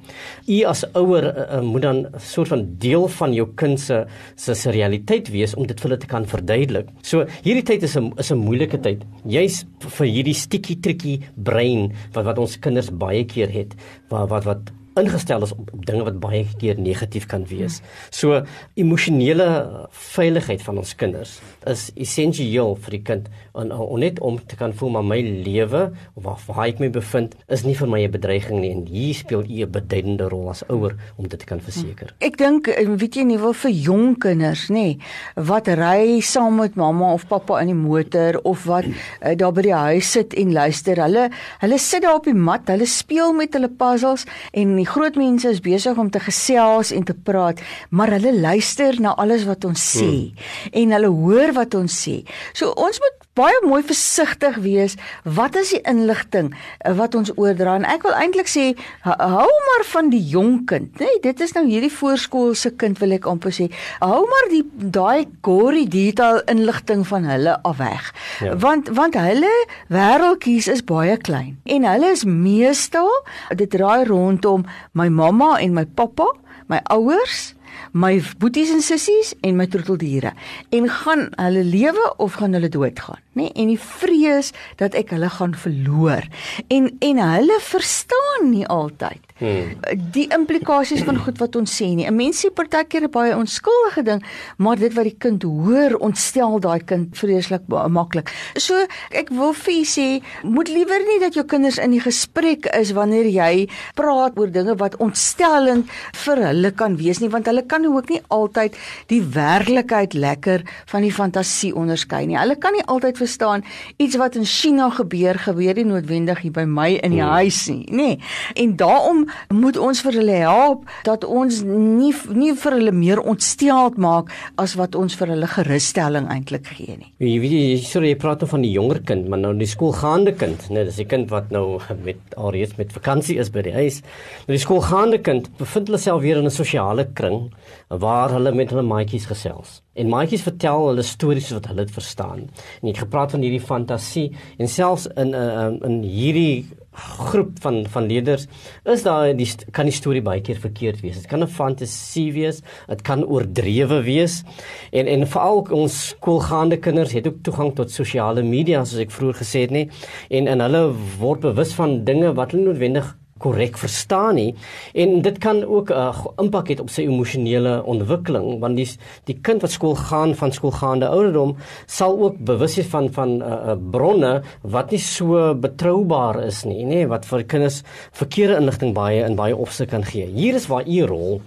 U 0.47 0.59
as 0.69 0.85
ouer 0.93 1.29
uh, 1.29 1.47
uh, 1.59 1.61
moet 1.65 1.85
dan 1.87 2.01
soort 2.23 2.53
van 2.53 2.65
deel 2.81 3.07
van 3.19 3.35
jou 3.35 3.49
kind 3.59 3.79
se 3.79 4.03
se 4.39 4.71
realiteit 4.73 5.29
wees 5.33 5.55
om 5.55 5.67
dit 5.67 5.79
vir 5.79 5.89
hulle 5.89 6.01
te 6.01 6.09
kan 6.09 6.25
verduidelik. 6.27 6.89
So 7.05 7.25
hierdie 7.45 7.65
tyd 7.67 7.83
is 7.83 7.97
'n 7.97 8.13
is 8.17 8.31
'n 8.31 8.37
moeilike 8.37 8.79
tyd. 8.81 9.03
Jy's 9.25 9.65
vir 9.79 10.07
hierdie 10.07 10.33
stikkie 10.33 10.79
trikkie 10.79 11.19
brein 11.35 11.93
wat 12.13 12.25
wat 12.25 12.37
ons 12.39 12.57
kinders 12.57 12.89
baie 12.89 13.25
keer 13.25 13.49
het, 13.49 13.75
wat 14.09 14.29
wat 14.29 14.45
wat 14.45 14.78
ingestel 14.99 15.43
is 15.43 15.53
op, 15.55 15.71
op 15.73 15.85
dinge 15.85 16.03
wat 16.07 16.19
baie 16.19 16.45
keer 16.59 16.79
negatief 16.79 17.25
kan 17.29 17.45
wees. 17.49 17.81
So 18.09 18.41
emosionele 18.75 19.47
veiligheid 19.91 20.61
van 20.65 20.77
ons 20.77 20.95
kinders 20.95 21.39
is 21.69 21.89
essensieel 21.95 22.75
vir 22.85 22.97
die 22.97 23.03
kind 23.03 23.29
en 23.59 23.71
on 23.71 23.99
net 23.99 24.19
om 24.23 24.37
te 24.39 24.55
kan 24.59 24.73
voel 24.73 24.93
maar 24.95 25.07
my 25.07 25.19
lewe 25.21 25.81
of 26.15 26.23
waar, 26.23 26.39
waar 26.47 26.67
ek 26.67 26.79
my 26.79 26.89
bevind 26.93 27.35
is 27.51 27.65
nie 27.67 27.75
vir 27.75 27.89
my 27.91 28.01
'n 28.05 28.11
bedreiging 28.11 28.61
nie 28.61 28.71
en 28.71 28.85
hier 28.85 29.13
speel 29.13 29.43
u 29.43 29.63
'n 29.65 29.71
beduidende 29.71 30.29
rol 30.29 30.49
as 30.49 30.63
ouer 30.69 30.95
om 31.17 31.27
dit 31.27 31.39
te 31.39 31.45
kan 31.45 31.59
verseker. 31.59 32.13
Ek 32.19 32.37
dink 32.37 32.67
weet 32.67 33.15
jy 33.15 33.23
nie 33.23 33.37
wil 33.37 33.53
vir 33.53 33.71
jong 33.71 34.17
kinders 34.19 34.69
nê 34.69 34.97
wat 35.35 35.67
ry 35.67 36.19
saam 36.21 36.59
met 36.59 36.75
mamma 36.75 37.13
of 37.13 37.27
pappa 37.27 37.59
in 37.61 37.67
die 37.67 37.75
motor 37.75 38.39
of 38.43 38.65
wat 38.65 38.85
uh, 38.85 39.35
daar 39.35 39.53
by 39.53 39.61
die 39.61 39.73
huis 39.73 40.11
sit 40.11 40.33
en 40.33 40.53
luister. 40.53 40.95
Hulle 40.95 41.29
hulle 41.59 41.79
sit 41.79 42.03
daar 42.03 42.19
op 42.19 42.25
die 42.25 42.33
mat, 42.33 42.67
hulle 42.67 42.85
speel 42.85 43.33
met 43.33 43.53
hulle 43.53 43.69
puzzles 43.69 44.25
en 44.53 44.75
die 44.75 44.88
groot 44.89 45.15
mense 45.19 45.49
is 45.49 45.61
besig 45.63 45.97
om 45.97 46.09
te 46.09 46.21
gesels 46.23 46.91
en 46.95 47.05
te 47.07 47.13
praat, 47.13 47.61
maar 47.89 48.13
hulle 48.17 48.33
luister 48.39 48.99
na 49.01 49.15
alles 49.21 49.45
wat 49.49 49.65
ons 49.69 49.85
sê 49.97 50.09
hmm. 50.09 50.51
en 50.83 50.97
hulle 50.97 51.13
hoor 51.21 51.55
wat 51.57 51.77
ons 51.79 52.01
sê. 52.05 52.19
So 52.57 52.73
ons 52.75 53.01
moet 53.03 53.18
baie 53.39 53.59
mooi 53.63 53.81
versigtig 53.85 54.59
wees. 54.63 54.95
Wat 55.23 55.55
is 55.59 55.71
die 55.75 55.81
inligting 55.87 56.51
eh, 56.53 56.93
wat 56.97 57.15
ons 57.15 57.31
oordra? 57.35 57.77
En 57.79 57.87
ek 57.87 58.03
wil 58.07 58.15
eintlik 58.17 58.49
sê 58.51 58.65
hou 59.05 59.49
maar 59.67 59.85
van 59.91 60.11
die 60.13 60.21
jong 60.33 60.65
kind 60.69 60.99
nê 60.99 61.07
nee, 61.07 61.21
dit 61.23 61.43
is 61.45 61.53
nou 61.55 61.65
hierdie 61.67 61.91
voorskoolse 61.93 62.73
kind 62.81 62.99
wil 63.03 63.15
ek 63.15 63.27
amper 63.29 63.55
sê. 63.55 63.69
Hou 64.03 64.23
maar 64.29 64.49
die 64.51 64.63
daai 64.99 65.27
gory 65.45 65.85
detail 65.89 66.41
inligting 66.51 67.05
van 67.07 67.27
hulle 67.29 67.55
af 67.63 67.79
weg. 67.79 68.11
Ja. 68.43 68.55
want 68.59 68.91
want 68.95 69.15
hulle 69.19 69.51
wêreldjies 69.93 70.69
is 70.71 70.83
baie 70.83 71.17
klein. 71.17 71.57
En 71.65 71.87
hulle 71.87 72.11
is 72.15 72.25
meestal 72.27 73.11
dit 73.55 73.69
draai 73.71 74.05
rondom 74.09 74.65
my 74.91 75.09
mamma 75.09 75.55
en 75.59 75.73
my 75.73 75.85
pappa 75.85 76.27
my 76.69 76.79
ouers 76.93 77.53
my 77.91 78.21
boeties 78.37 78.71
en 78.73 78.81
sissies 78.85 79.33
en 79.41 79.57
my 79.57 79.67
troeteldiere 79.67 80.33
en 80.75 80.89
gaan 80.89 81.27
hulle 81.35 81.63
lewe 81.63 82.05
of 82.17 82.37
gaan 82.39 82.53
hulle 82.53 82.69
doodgaan 82.69 83.21
nê 83.33 83.47
nee? 83.47 83.51
en 83.55 83.71
die 83.71 83.79
vrees 83.79 84.51
dat 84.81 84.97
ek 84.97 85.13
hulle 85.15 85.29
gaan 85.29 85.55
verloor 85.57 86.27
en 86.67 86.91
en 86.99 87.21
hulle 87.23 87.59
verstaan 87.65 88.28
nie 88.45 88.65
altyd 88.67 89.19
hmm. 89.39 89.73
die 90.13 90.27
implikasies 90.35 91.03
van 91.07 91.17
goed 91.23 91.39
wat 91.41 91.55
ons 91.59 91.73
sê 91.81 91.89
nie 91.95 92.07
'n 92.07 92.15
mens 92.15 92.43
sê 92.43 92.49
partykeer 92.53 93.03
'n 93.03 93.11
baie 93.11 93.35
onskuldige 93.35 94.03
ding 94.03 94.23
maar 94.57 94.77
dit 94.77 94.93
wat 94.93 95.03
die 95.03 95.17
kind 95.17 95.43
hoor 95.43 95.95
ontstel 95.99 96.59
daai 96.59 96.79
kind 96.79 97.17
vreeslik 97.17 97.67
maklik 97.67 98.31
so 98.55 98.75
ek 99.11 99.29
wil 99.29 99.53
vir 99.53 99.73
u 99.73 99.83
sê 99.83 100.21
moet 100.43 100.67
liewer 100.67 101.01
nie 101.07 101.19
dat 101.19 101.33
jou 101.33 101.45
kinders 101.45 101.77
in 101.77 101.91
die 101.91 102.01
gesprek 102.01 102.65
is 102.75 102.91
wanneer 102.91 103.25
jy 103.25 103.67
praat 103.95 104.37
oor 104.37 104.51
dinge 104.51 104.75
wat 104.75 104.97
ontstellend 104.97 105.89
vir 106.25 106.37
hulle 106.47 106.71
kan 106.71 106.97
wees 106.97 107.19
nie 107.19 107.29
want 107.29 107.45
hulle 107.45 107.65
kan 107.65 107.85
ook 107.85 108.09
nie 108.09 108.21
altyd 108.27 108.75
die 109.07 109.21
werklikheid 109.21 110.13
lekker 110.13 110.63
van 110.85 111.01
die 111.01 111.13
fantasie 111.13 111.73
onderskei 111.75 112.25
nie 112.25 112.37
hulle 112.37 112.55
kan 112.55 112.73
nie 112.73 112.85
altyd 112.85 113.17
verstaan 113.17 113.63
iets 113.97 114.15
wat 114.15 114.35
in 114.35 114.45
China 114.45 114.89
gebeur 114.89 115.39
gebeur 115.39 115.75
nie 115.75 115.85
noodwendig 115.85 116.39
hier 116.39 116.51
by 116.51 116.65
my 116.65 116.99
in 117.03 117.11
die 117.11 117.23
hmm. 117.23 117.35
huis 117.39 117.67
nie 117.67 117.85
nê 117.89 118.09
nee. 118.13 118.17
En 118.55 118.75
daarom 118.75 119.25
moet 119.53 119.77
ons 119.77 120.01
vir 120.01 120.19
hulle 120.21 120.39
help 120.43 120.85
dat 121.03 121.23
ons 121.23 121.61
nie 121.65 122.13
nie 122.33 122.53
vir 122.53 122.77
hulle 122.77 122.95
meer 122.95 123.21
ontsteld 123.21 123.97
maak 123.97 124.31
as 124.61 124.75
wat 124.79 124.95
ons 124.95 125.15
vir 125.19 125.33
hulle 125.35 125.47
gerusstelling 125.47 126.29
eintlik 126.31 126.67
gee 126.75 126.97
nie. 126.97 127.11
Jy 127.19 127.39
weet 127.43 127.55
jy 127.55 127.77
sorry 127.85 128.13
jy 128.13 128.19
praat 128.21 128.43
van 128.49 128.63
die 128.65 128.71
jonger 128.71 129.01
kind 129.05 129.27
maar 129.29 129.41
nou 129.41 129.53
die 129.57 129.69
skoolgaande 129.69 130.35
kind 130.39 130.69
nê 130.69 130.79
nee, 130.79 130.85
dis 130.89 130.99
'n 130.99 131.07
kind 131.07 131.29
wat 131.29 131.51
nou 131.51 131.79
met 132.03 132.17
alreeds 132.37 132.77
met 132.77 132.91
vakansie 132.93 133.37
is 133.39 133.49
by 133.49 133.61
die 133.61 133.73
huis. 133.73 134.01
Nou 134.47 134.55
die 134.55 134.65
skoolgaande 134.65 135.19
kind 135.21 135.49
bevind 135.57 135.87
hulle 135.87 136.01
self 136.01 136.21
weer 136.21 136.37
in 136.37 136.45
'n 136.45 136.51
sosiale 136.51 137.05
kring 137.13 137.51
waar 137.87 138.29
hulle 138.31 138.51
met 138.53 138.69
hulle 138.69 138.83
maatjies 138.83 139.25
gesels. 139.25 139.81
En 139.93 140.09
maatjies 140.09 140.45
vertel 140.45 140.87
hulle 140.87 141.03
stories 141.03 141.49
wat 141.51 141.67
hulle 141.71 141.87
verstaan. 141.87 142.45
En 142.79 142.87
jy 142.87 142.93
het 142.93 143.03
gepraat 143.03 143.31
van 143.31 143.41
hierdie 143.41 143.63
fantasie 143.63 144.29
en 144.57 144.67
selfs 144.67 145.07
in 145.15 145.33
uh, 145.33 145.71
in 145.85 146.01
hierdie 146.03 146.67
groep 146.99 147.59
van 147.63 147.85
van 147.89 148.07
leerders 148.07 148.47
is 148.83 149.03
daar 149.03 149.31
die 149.35 149.47
kan 149.71 149.89
die 149.89 149.95
storie 149.95 150.21
baie 150.21 150.41
keer 150.41 150.59
verkeerd 150.59 151.01
wees. 151.01 151.21
Dit 151.21 151.27
kan 151.27 151.43
'n 151.43 151.47
fantasie 151.47 152.33
wees, 152.33 152.61
dit 152.87 153.01
kan 153.01 153.25
oordrewe 153.25 154.03
wees. 154.03 154.43
En 154.91 155.07
en 155.07 155.27
veral 155.27 155.65
ons 155.71 156.07
skoolgaande 156.07 156.77
kinders 156.77 157.11
het 157.11 157.27
ook 157.27 157.43
toegang 157.43 157.75
tot 157.75 157.91
sosiale 157.91 158.43
media 158.43 158.85
soos 158.85 158.99
ek 158.99 159.11
vroeër 159.11 159.35
gesê 159.35 159.59
het, 159.61 159.71
nê. 159.71 159.89
En 160.29 160.47
en 160.47 160.59
hulle 160.59 160.95
word 161.19 161.39
bewus 161.39 161.73
van 161.73 162.03
dinge 162.03 162.33
wat 162.33 162.51
hulle 162.51 162.63
noodwendig 162.63 163.18
korrek 163.39 163.77
verstaan 163.77 164.35
nie. 164.35 164.55
En 164.93 165.21
dit 165.21 165.37
kan 165.39 165.63
ook 165.63 165.89
'n 165.89 165.93
uh, 165.93 166.25
impak 166.37 166.69
hê 166.69 166.79
op 166.79 166.89
sy 166.89 167.01
emosionele 167.07 167.83
ontwikkeling 167.83 168.59
want 168.59 168.75
die 168.75 168.87
die 169.25 169.37
kind 169.41 169.61
wat 169.61 169.71
skool 169.71 169.95
gaan 169.95 170.35
van 170.35 170.51
skoolgaande 170.51 171.07
ouderdom 171.07 171.55
sal 171.87 172.19
ook 172.19 172.37
bewus 172.37 172.75
wees 172.75 172.87
van 172.87 173.09
van 173.13 173.29
'n 173.29 173.41
uh, 173.41 173.47
uh, 173.71 173.75
bronne 173.91 174.41
wat 174.61 174.91
nie 174.91 174.99
so 174.99 175.55
betroubaar 175.55 176.43
is 176.45 176.65
nie 176.65 176.85
nê 176.85 177.07
wat 177.07 177.25
vir 177.25 177.43
kinders 177.43 177.83
verkeerde 178.11 178.57
inligting 178.57 178.93
baie 178.93 179.23
in 179.25 179.35
baie 179.35 179.55
opsig 179.55 179.89
kan 179.89 180.03
gee. 180.03 180.25
Hier 180.25 180.55
is 180.55 180.67
waar 180.67 180.87
u 180.87 181.05
rol 181.05 181.41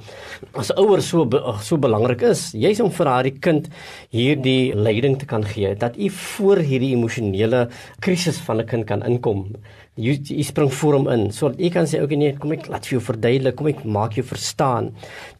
as 0.55 0.71
ouer 0.77 1.03
so 1.03 1.29
so 1.61 1.77
belangrik 1.77 2.23
is. 2.23 2.53
Jy's 2.53 2.81
om 2.81 2.91
vir 2.91 3.07
daardie 3.07 3.39
kind 3.39 3.69
hierdie 4.11 4.75
leiding 4.75 5.19
te 5.19 5.27
kan 5.27 5.45
gee 5.45 5.75
dat 5.75 5.97
u 5.97 6.09
voor 6.09 6.57
hierdie 6.57 6.95
emosionele 6.97 7.69
krisis 8.01 8.39
van 8.39 8.61
'n 8.61 8.67
kind 8.67 8.87
kan 8.87 9.03
inkom 9.03 9.57
jy 10.01 10.15
jy 10.25 10.45
spring 10.49 10.71
voor 10.73 10.97
hom 10.97 11.09
in 11.13 11.27
sodat 11.37 11.59
jy 11.61 11.71
kan 11.73 11.89
sê 11.89 12.01
okay 12.01 12.17
nee 12.17 12.37
kom 12.41 12.55
ek 12.57 12.69
laat 12.73 12.87
vir 12.89 12.97
jou 12.97 13.03
verduidelik 13.11 13.59
kom 13.59 13.69
ek 13.69 13.83
maak 13.85 14.17
jou 14.17 14.25
verstaan 14.25 14.93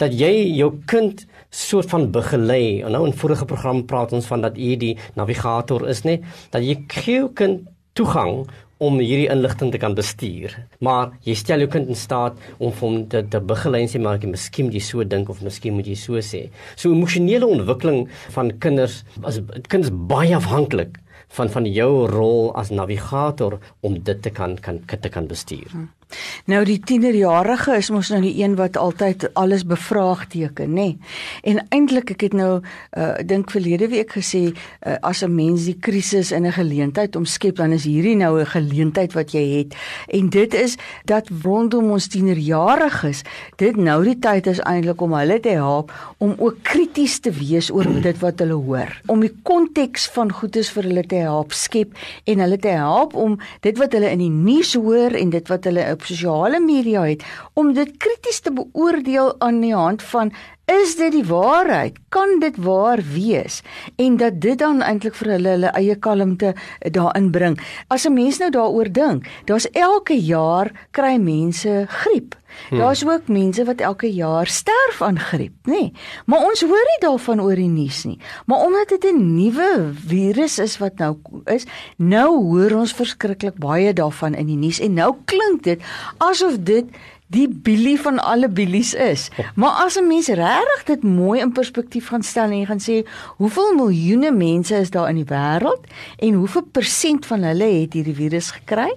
dat 0.03 0.13
jy 0.13 0.33
jou 0.59 0.75
kind 0.91 1.25
soort 1.49 1.89
van 1.93 2.11
begelei 2.13 2.83
en 2.83 2.93
nou 2.93 3.07
in 3.09 3.17
vorige 3.17 3.49
program 3.49 3.85
praat 3.89 4.13
ons 4.13 4.29
van 4.29 4.45
dat 4.45 4.59
jy 4.61 4.77
die 4.77 4.93
navigator 5.17 5.89
is 5.89 6.05
nê 6.05 6.19
dat 6.53 6.61
jy 6.65 6.77
jou 7.07 7.31
kind 7.37 7.65
toegang 7.97 8.45
om 8.83 8.99
hierdie 8.99 9.29
inligting 9.31 9.71
te 9.71 9.79
kan 9.79 9.95
bestuur. 9.95 10.55
Maar 10.83 11.13
jy 11.27 11.37
stel 11.39 11.63
jou 11.63 11.69
kind 11.71 11.91
in 11.93 11.99
staat 11.99 12.39
om 12.59 12.73
hom 12.81 12.97
te, 13.13 13.23
te 13.31 13.39
begelei 13.53 13.85
en 13.85 13.93
sê 13.93 14.01
maar 14.03 14.19
ek 14.19 14.27
miskien 14.33 14.73
jy 14.75 14.83
so 14.83 15.07
dink 15.07 15.31
of 15.31 15.43
miskien 15.47 15.77
moet 15.77 15.87
jy 15.87 15.97
so 16.01 16.23
sê. 16.25 16.49
So 16.75 16.91
emosionele 16.91 17.47
ontwikkeling 17.47 18.09
van 18.35 18.51
kinders 18.63 19.03
as 19.23 19.39
kinders 19.69 19.95
baie 20.11 20.35
afhanklik 20.35 20.99
van 21.33 21.51
van 21.51 21.67
jou 21.73 22.07
rol 22.11 22.51
as 22.61 22.71
navigator 22.71 23.59
om 23.81 23.99
dit 24.03 24.23
te 24.23 24.31
kan 24.31 24.59
kan 24.61 24.81
te 24.85 25.09
kan 25.09 25.27
bestuur. 25.27 25.71
Hmm. 25.71 25.91
Nou 26.45 26.65
die 26.65 26.81
tienerjarige 26.81 27.77
is 27.77 27.91
mos 27.91 28.11
nou 28.11 28.21
die 28.21 28.35
een 28.43 28.57
wat 28.57 28.77
altyd 28.77 29.29
alles 29.35 29.67
bevraagteken, 29.67 30.73
nê. 30.73 30.75
Nee? 30.75 30.99
En 31.43 31.63
eintlik 31.69 32.11
ek 32.11 32.27
het 32.29 32.33
nou 32.37 32.61
uh 32.97 33.11
dink 33.27 33.51
verlede 33.51 33.89
week 33.89 34.13
gesê 34.17 34.53
uh, 34.53 34.97
as 35.01 35.23
'n 35.23 35.35
mens 35.35 35.65
die 35.65 35.79
krisis 35.81 36.33
in 36.33 36.47
'n 36.47 36.53
geleentheid 36.53 37.17
omskep, 37.17 37.57
dan 37.57 37.73
is 37.73 37.85
hierdie 37.85 38.17
nou 38.17 38.41
'n 38.41 38.47
geleentheid 38.47 39.13
wat 39.13 39.33
jy 39.33 39.59
het. 39.59 39.75
En 40.09 40.29
dit 40.29 40.55
is 40.55 40.77
dat 41.05 41.29
rondom 41.43 41.91
ons 41.91 42.07
tienerjariges, 42.07 43.23
dit 43.57 43.77
nou 43.77 44.05
die 44.05 44.19
tyd 44.19 44.47
is 44.47 44.61
eintlik 44.61 45.01
om 45.01 45.13
hulle 45.13 45.41
te 45.41 45.49
help 45.49 45.93
om 46.19 46.35
ook 46.39 46.57
krities 46.63 47.19
te 47.19 47.31
wees 47.31 47.71
oor 47.71 47.87
dit 48.09 48.19
wat 48.19 48.39
hulle 48.39 48.59
hoor. 48.59 49.01
Om 49.07 49.21
die 49.21 49.35
konteks 49.43 50.09
van 50.09 50.33
goedes 50.33 50.71
vir 50.71 50.83
hulle 50.83 51.07
te 51.07 51.23
help 51.23 51.53
skep 51.53 51.97
en 52.25 52.39
hulle 52.39 52.59
te 52.59 52.69
help 52.69 53.15
om 53.15 53.39
dit 53.61 53.79
wat 53.79 53.93
hulle 53.93 54.11
in 54.11 54.19
die 54.19 54.31
nuus 54.31 54.75
hoor 54.75 55.11
en 55.11 55.31
dit 55.31 55.49
wat 55.49 55.65
hulle 55.65 55.85
op 56.03 56.09
sosiale 56.09 56.61
media 56.61 57.05
het 57.07 57.25
om 57.55 57.73
dit 57.75 57.97
krities 57.97 58.41
te 58.41 58.53
beoordeel 58.53 59.41
aan 59.41 59.61
die 59.61 59.75
hand 59.75 60.03
van 60.03 60.33
is 60.81 60.97
dit 60.97 61.13
die 61.13 61.25
waarheid 61.29 61.99
kan 62.09 62.39
dit 62.41 62.57
waar 62.57 63.03
wees 63.15 63.63
en 63.97 64.17
dat 64.17 64.41
dit 64.41 64.59
dan 64.59 64.83
eintlik 64.83 65.15
vir 65.15 65.35
hulle 65.37 65.55
hulle 65.57 65.73
eie 65.79 65.97
kalmte 65.97 66.55
daarin 66.97 67.31
bring 67.31 67.59
as 67.89 68.07
'n 68.07 68.15
mens 68.15 68.39
nou 68.39 68.51
daaroor 68.51 68.93
dink 68.93 69.27
daar's 69.45 69.71
elke 69.73 70.15
jaar 70.15 70.73
kry 70.91 71.17
mense 71.17 71.87
griep 71.89 72.37
Hmm. 72.69 72.79
Daar's 72.79 73.07
ook 73.07 73.29
mense 73.29 73.65
wat 73.65 73.81
elke 73.81 74.13
jaar 74.13 74.47
sterf 74.47 75.03
aan 75.03 75.19
griep, 75.19 75.53
nê? 75.63 75.71
Nee. 75.71 75.93
Maar 76.27 76.45
ons 76.45 76.61
hoor 76.61 76.87
nie 76.91 77.01
daarvan 77.01 77.41
oor 77.41 77.55
die 77.55 77.69
nuus 77.69 78.05
nie. 78.05 78.19
Maar 78.47 78.59
omdat 78.59 78.89
dit 78.89 79.05
'n 79.05 79.35
nuwe 79.35 79.91
virus 80.07 80.59
is 80.59 80.79
wat 80.79 80.97
nou 80.97 81.17
is, 81.45 81.65
nou 81.97 82.43
hoor 82.45 82.79
ons 82.79 82.93
verskriklik 82.93 83.55
baie 83.59 83.93
daarvan 83.93 84.35
in 84.35 84.47
die 84.47 84.57
nuus 84.57 84.81
en 84.81 84.95
nou 84.95 85.15
klink 85.25 85.63
dit 85.63 85.83
asof 86.19 86.57
dit 86.59 86.85
die 87.33 87.49
bilie 87.49 87.97
van 88.01 88.19
alle 88.21 88.49
bilies 88.49 88.93
is. 88.95 89.29
Maar 89.55 89.85
as 89.85 89.97
'n 89.99 90.07
mens 90.07 90.29
regtig 90.29 90.85
dit 90.85 91.03
mooi 91.03 91.41
in 91.41 91.53
perspektief 91.53 92.09
gaan 92.09 92.23
stel 92.23 92.51
en 92.51 92.59
jy 92.59 92.67
gaan 92.67 92.85
sê, 92.89 93.07
hoeveel 93.37 93.75
miljoene 93.75 94.31
mense 94.31 94.75
is 94.75 94.91
daar 94.91 95.09
in 95.09 95.17
die 95.17 95.35
wêreld 95.35 95.83
en 96.19 96.35
hoeveel 96.35 96.67
persent 96.73 97.27
van 97.27 97.43
hulle 97.43 97.65
het 97.81 97.93
hierdie 97.93 98.15
virus 98.15 98.51
gekry 98.51 98.93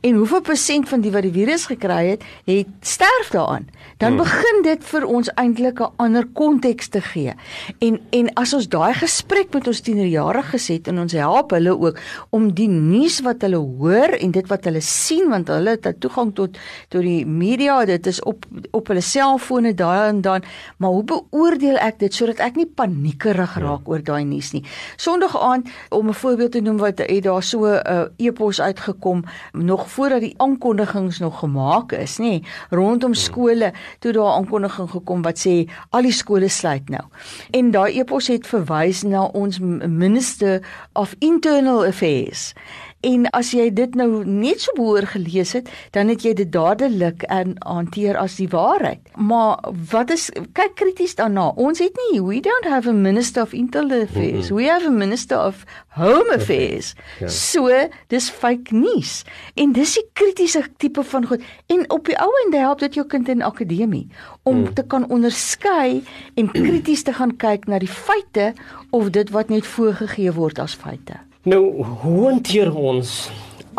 en 0.00 0.14
hoeveel 0.14 0.40
persent 0.40 0.88
van 0.88 1.00
die 1.00 1.10
wat 1.10 1.22
die 1.22 1.32
virus 1.32 1.66
gekry 1.66 2.06
het, 2.08 2.22
het 2.44 2.66
sterf 2.80 3.28
daaraan. 3.30 3.68
Dan 4.00 4.16
hmm. 4.16 4.22
begin 4.22 4.62
dit 4.64 4.84
vir 4.88 5.04
ons 5.04 5.28
eintlik 5.36 5.80
'n 5.80 5.92
ander 6.00 6.24
konteks 6.32 6.88
te 6.88 7.00
gee. 7.00 7.34
En 7.78 8.00
en 8.10 8.32
as 8.34 8.54
ons 8.56 8.68
daai 8.68 8.94
gesprek 8.94 9.52
met 9.52 9.66
ons 9.66 9.80
tienerjariges 9.80 10.68
het 10.68 10.88
en 10.88 10.98
ons 10.98 11.12
help 11.12 11.50
hulle 11.50 11.74
ook 11.78 11.98
om 12.30 12.48
die 12.54 12.68
nuus 12.68 13.20
wat 13.20 13.42
hulle 13.44 13.60
hoor 13.60 14.16
en 14.16 14.30
dit 14.30 14.46
wat 14.48 14.64
hulle 14.64 14.80
sien 14.80 15.28
want 15.28 15.48
hulle 15.48 15.76
het 15.76 16.00
toegang 16.00 16.32
tot 16.34 16.56
tot 16.88 17.02
die 17.02 17.26
media 17.26 17.84
dit 17.84 18.06
is 18.06 18.22
op 18.22 18.46
op 18.70 18.88
hulle 18.88 19.00
selfone 19.00 19.74
daai 19.74 20.08
en 20.08 20.20
dan, 20.20 20.42
maar 20.76 20.90
hoe 20.90 21.04
beoordeel 21.04 21.76
ek 21.76 21.98
dit 21.98 22.14
sodat 22.14 22.40
ek 22.40 22.56
nie 22.56 22.66
paniekerig 22.66 23.54
ja. 23.54 23.60
raak 23.60 23.88
oor 23.88 24.00
daai 24.02 24.24
nuus 24.24 24.52
nie. 24.52 24.64
Sondag 24.96 25.36
aand 25.36 25.68
om 25.90 26.08
'n 26.08 26.14
voorbeeld 26.14 26.52
te 26.52 26.60
noem 26.60 26.78
wat 26.78 26.98
het 26.98 27.22
daar 27.22 27.42
so 27.42 27.66
'n 27.66 27.84
uh, 27.84 28.08
e-pos 28.16 28.60
uitgekom 28.60 29.24
nog 29.52 29.90
voordat 29.90 30.20
die 30.20 30.34
aankondigings 30.36 31.18
nog 31.18 31.38
gemaak 31.38 31.92
is, 31.92 32.18
nê, 32.18 32.40
rondom 32.70 33.12
ja. 33.12 33.20
skole, 33.20 33.72
toe 33.98 34.12
daar 34.12 34.36
aankondiging 34.36 34.90
gekom 34.90 35.22
wat 35.22 35.38
sê 35.46 35.54
al 35.90 36.02
die 36.02 36.14
skole 36.14 36.48
sluit 36.48 36.88
nou. 36.88 37.04
En 37.50 37.70
daai 37.70 37.98
e-pos 38.00 38.30
het 38.32 38.46
verwys 38.46 39.02
na 39.02 39.24
ons 39.24 39.58
minister 39.60 40.60
of 40.92 41.14
internal 41.18 41.84
affairs 41.86 42.52
En 43.00 43.24
as 43.32 43.54
jy 43.56 43.70
dit 43.72 43.94
nou 43.96 44.24
net 44.28 44.60
so 44.60 44.74
behoor 44.76 45.06
gelees 45.08 45.54
het, 45.56 45.68
dan 45.96 46.10
het 46.12 46.24
jy 46.26 46.34
dit 46.36 46.50
dadelik 46.52 47.22
en 47.32 47.54
hanteer 47.64 48.18
as 48.20 48.36
die 48.36 48.48
waarheid. 48.52 49.00
Maar 49.16 49.56
wat 49.92 50.12
is 50.12 50.28
kyk 50.56 50.74
krities 50.76 51.16
daarna. 51.16 51.48
Ons 51.56 51.80
het 51.80 51.96
nie 52.04 52.20
we 52.20 52.42
don't 52.44 52.68
have 52.68 52.88
a 52.88 52.92
minister 52.92 53.42
of 53.42 53.54
internal 53.56 54.02
affairs. 54.02 54.50
Mm 54.50 54.56
-hmm. 54.56 54.56
We 54.56 54.68
have 54.68 54.86
a 54.86 54.90
minister 54.90 55.38
of 55.46 55.64
home 55.88 56.34
affairs. 56.34 56.94
Ja. 57.20 57.28
So, 57.28 57.88
dis 58.06 58.28
fake 58.30 58.74
news. 58.74 59.24
En 59.54 59.72
dis 59.72 59.94
die 59.94 60.08
kritiese 60.12 60.62
tipe 60.76 61.02
van 61.02 61.26
goed. 61.26 61.42
En 61.66 61.90
op 61.90 62.04
die 62.06 62.18
ou 62.18 62.30
end 62.44 62.54
help 62.54 62.78
dit 62.78 62.94
jou 62.94 63.06
kind 63.06 63.28
in 63.28 63.42
akademie 63.42 64.08
om 64.42 64.56
mm. 64.56 64.74
te 64.74 64.82
kan 64.82 65.08
onderskei 65.08 66.04
en 66.34 66.50
krities 66.68 67.02
te 67.02 67.12
gaan 67.12 67.36
kyk 67.36 67.66
na 67.66 67.78
die 67.78 67.88
feite 67.88 68.52
of 68.90 69.10
dit 69.10 69.30
wat 69.30 69.48
net 69.48 69.66
voorgegee 69.66 70.32
word 70.32 70.58
as 70.58 70.74
feite. 70.74 71.29
Nou, 71.48 71.84
hoe 72.02 72.26
hanteer 72.26 72.68
ons 72.76 73.10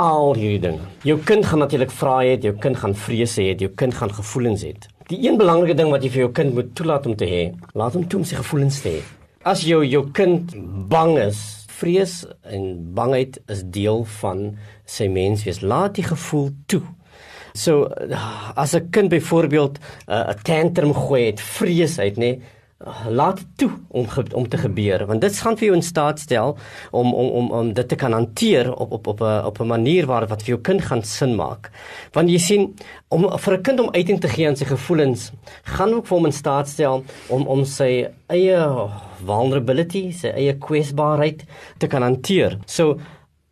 al 0.01 0.32
hierdie 0.34 0.62
dinge? 0.63 0.86
Jou 1.06 1.20
kind 1.22 1.46
gaan 1.46 1.62
natuurlik 1.62 1.91
vra 1.94 2.15
hê, 2.25 2.32
jou 2.41 2.56
kind 2.58 2.80
gaan 2.82 2.96
vrese 2.98 3.44
hê, 3.46 3.51
jou 3.53 3.70
kind 3.77 3.94
gaan 3.94 4.10
gevoelens 4.18 4.63
hê. 4.65 4.72
Die 5.12 5.20
een 5.27 5.38
belangrike 5.38 5.75
ding 5.77 5.91
wat 5.94 6.01
jy 6.01 6.10
vir 6.10 6.24
jou 6.24 6.32
kind 6.39 6.56
moet 6.58 6.72
toelaat 6.74 7.06
om 7.06 7.13
te 7.20 7.27
hê, 7.30 7.44
laat 7.77 7.94
hom 7.94 8.08
toe 8.10 8.24
om 8.24 8.25
sy 8.25 8.39
gevoelens 8.39 8.80
te 8.82 8.96
hê. 8.96 9.03
As 9.46 9.62
jou 9.68 9.84
jou 9.86 10.01
kind 10.18 10.56
bang 10.89 11.13
is, 11.22 11.44
vrees 11.77 12.15
en 12.50 12.65
bangheid 12.98 13.38
is 13.53 13.62
deel 13.77 14.08
van 14.18 14.41
sy 14.89 15.06
menswees. 15.13 15.62
Laat 15.62 16.00
die 16.00 16.08
gevoel 16.08 16.50
toe. 16.65 16.82
So 17.53 17.91
as 18.58 18.74
'n 18.74 18.89
kind 18.89 19.10
byvoorbeeld 19.13 19.77
'n 19.77 20.12
uh, 20.12 20.34
tantrum 20.41 20.94
gooi, 20.94 21.25
het 21.30 21.39
vrees 21.39 22.00
uit, 22.00 22.18
nê? 22.18 22.34
Nee, 22.34 22.41
laat 23.10 23.46
toe 23.56 23.70
om 23.88 24.08
om 24.34 24.48
te 24.50 24.58
gebeur. 24.58 25.06
Want 25.06 25.22
dit 25.22 25.40
gaan 25.40 25.58
vir 25.58 25.66
jou 25.66 25.76
in 25.76 25.86
staat 25.86 26.20
stel 26.20 26.58
om 26.92 27.14
om 27.14 27.30
om 27.30 27.52
om 27.52 27.74
dit 27.74 27.88
te 27.88 27.96
kan 27.96 28.12
hanteer 28.12 28.74
op 28.74 28.92
op 28.92 29.08
op 29.08 29.22
'n 29.22 29.46
op 29.46 29.60
'n 29.60 29.68
manier 29.68 30.06
waar 30.06 30.28
wat 30.28 30.42
vir 30.42 30.50
jou 30.50 30.62
kind 30.62 30.82
gaan 30.82 31.04
sin 31.04 31.36
maak. 31.36 31.72
Want 32.12 32.30
jy 32.30 32.38
sien 32.38 32.76
om 33.08 33.40
vir 33.40 33.54
'n 33.54 33.62
kind 33.62 33.80
om 33.80 33.92
uiting 33.92 34.20
te 34.20 34.28
gee 34.28 34.48
aan 34.48 34.56
sy 34.56 34.66
gevoelens 34.66 35.32
gaan 35.64 35.94
ook 35.94 36.08
vir 36.08 36.18
hom 36.18 36.26
in 36.26 36.34
staat 36.34 36.68
stel 36.68 37.04
om 37.28 37.48
om 37.48 37.66
sy 37.66 38.08
eie 38.28 38.88
vulnerability 39.26 40.12
sy 40.12 40.28
eie 40.28 40.58
kwesbaarheid 40.58 41.44
te 41.78 41.88
kan 41.88 42.02
hanteer. 42.02 42.58
So 42.66 43.00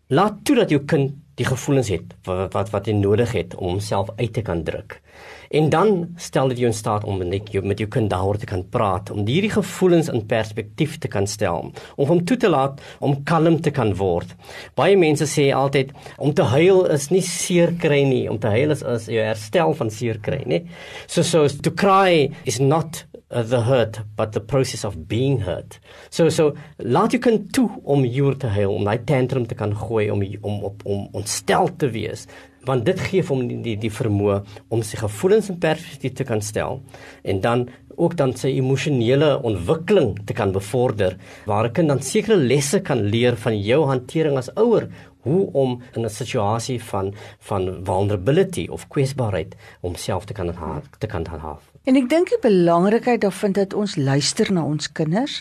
laat 0.08 0.34
toe 0.44 0.56
dat 0.56 0.70
jou 0.70 0.86
kind 0.86 1.12
die 1.36 1.46
gevoelens 1.46 1.90
het 1.90 2.16
wat 2.24 2.54
wat 2.54 2.70
wat 2.70 2.86
hy 2.86 2.94
nodig 2.94 3.32
het 3.32 3.56
om 3.56 3.68
homself 3.68 4.10
uit 4.18 4.34
te 4.34 4.42
kan 4.42 4.64
druk 4.64 5.02
En 5.50 5.70
dan 5.70 6.14
stel 6.22 6.52
dit 6.52 6.60
jou 6.62 6.70
in 6.70 6.78
staat 6.78 7.04
om 7.10 7.22
net 7.26 7.50
jou 7.50 7.64
met 7.66 7.80
jou 7.82 7.88
kind 7.90 8.10
daaroor 8.10 8.38
te 8.38 8.46
kan 8.50 8.62
praat, 8.70 9.10
om 9.10 9.26
hierdie 9.26 9.50
gevoelens 9.50 10.12
in 10.14 10.22
perspektief 10.30 10.98
te 11.02 11.10
kan 11.10 11.28
stel, 11.28 11.72
om 11.96 12.10
hom 12.12 12.22
toe 12.26 12.38
te 12.38 12.50
laat 12.50 12.82
om 13.00 13.18
kalm 13.26 13.58
te 13.62 13.74
kan 13.74 13.96
word. 13.98 14.36
Baie 14.78 14.98
mense 14.98 15.26
sê 15.30 15.50
altyd 15.56 15.94
om 16.18 16.34
te 16.38 16.46
huil 16.54 16.86
is 16.94 17.10
nie 17.10 17.24
seer 17.26 17.74
kry 17.82 18.04
nie, 18.06 18.28
om 18.30 18.38
te 18.38 18.52
huil 18.54 18.76
is 18.76 18.86
is 18.86 19.08
jou 19.10 19.24
herstel 19.26 19.74
van 19.80 19.90
seer 19.94 20.20
kry, 20.22 20.44
nê? 20.46 20.62
So 21.08 21.26
so 21.26 21.48
to 21.48 21.74
cry 21.74 22.30
is 22.46 22.60
not 22.60 23.04
uh, 23.32 23.42
the 23.42 23.64
hurt 23.66 24.02
but 24.18 24.34
the 24.38 24.44
process 24.54 24.86
of 24.86 25.08
being 25.10 25.40
hurt. 25.48 25.80
So 26.10 26.30
so 26.30 26.54
laat 26.78 27.18
jou 27.18 27.22
kind 27.26 27.50
toe 27.54 27.70
om 27.84 28.06
hier 28.06 28.38
te 28.38 28.54
huil, 28.54 28.76
om 28.76 28.86
daai 28.86 29.02
tantrum 29.10 29.50
te 29.50 29.58
kan 29.58 29.74
gooi 29.74 30.12
om 30.14 30.22
om 30.42 30.64
op 30.70 30.86
om 30.86 31.10
ontstel 31.18 31.74
te 31.78 31.90
wees 31.90 32.28
want 32.70 32.86
dit 32.86 33.00
gee 33.10 33.26
hom 33.28 33.46
die 33.50 33.60
die, 33.66 33.76
die 33.88 33.94
vermoë 33.94 34.40
om 34.70 34.84
sy 34.86 35.02
gevoelens 35.02 35.50
in 35.52 35.60
perspektief 35.60 36.18
te 36.20 36.28
kan 36.32 36.42
stel 36.46 36.82
en 37.24 37.42
dan 37.46 37.70
ook 38.00 38.16
dan 38.16 38.32
sy 38.40 38.54
emosionele 38.56 39.34
ontwikkeling 39.44 40.14
te 40.26 40.34
kan 40.34 40.54
bevorder 40.56 41.18
waar 41.46 41.68
'n 41.68 41.74
kind 41.74 41.88
dan 41.88 42.02
sekere 42.02 42.38
lesse 42.38 42.80
kan 42.80 43.02
leer 43.14 43.36
van 43.36 43.60
jou 43.60 43.82
hantering 43.86 44.38
as 44.38 44.54
ouer 44.56 44.88
hoe 45.28 45.50
om 45.54 45.82
in 45.96 46.06
'n 46.06 46.10
situasie 46.10 46.80
van 46.84 47.14
van 47.40 47.80
vulnerability 47.84 48.68
of 48.70 48.88
kwesbaarheid 48.88 49.56
om 49.82 49.96
self 49.96 50.26
te 50.26 50.34
kan 50.34 50.54
te 51.00 51.08
kan 51.08 51.26
handhaaf. 51.26 51.69
En 51.90 51.98
ek 51.98 52.06
dink 52.06 52.30
die 52.30 52.38
belangrikheid 52.44 53.24
daarvan 53.24 53.56
dat 53.58 53.72
ons 53.74 53.96
luister 53.98 54.52
na 54.54 54.62
ons 54.62 54.92
kinders 54.94 55.40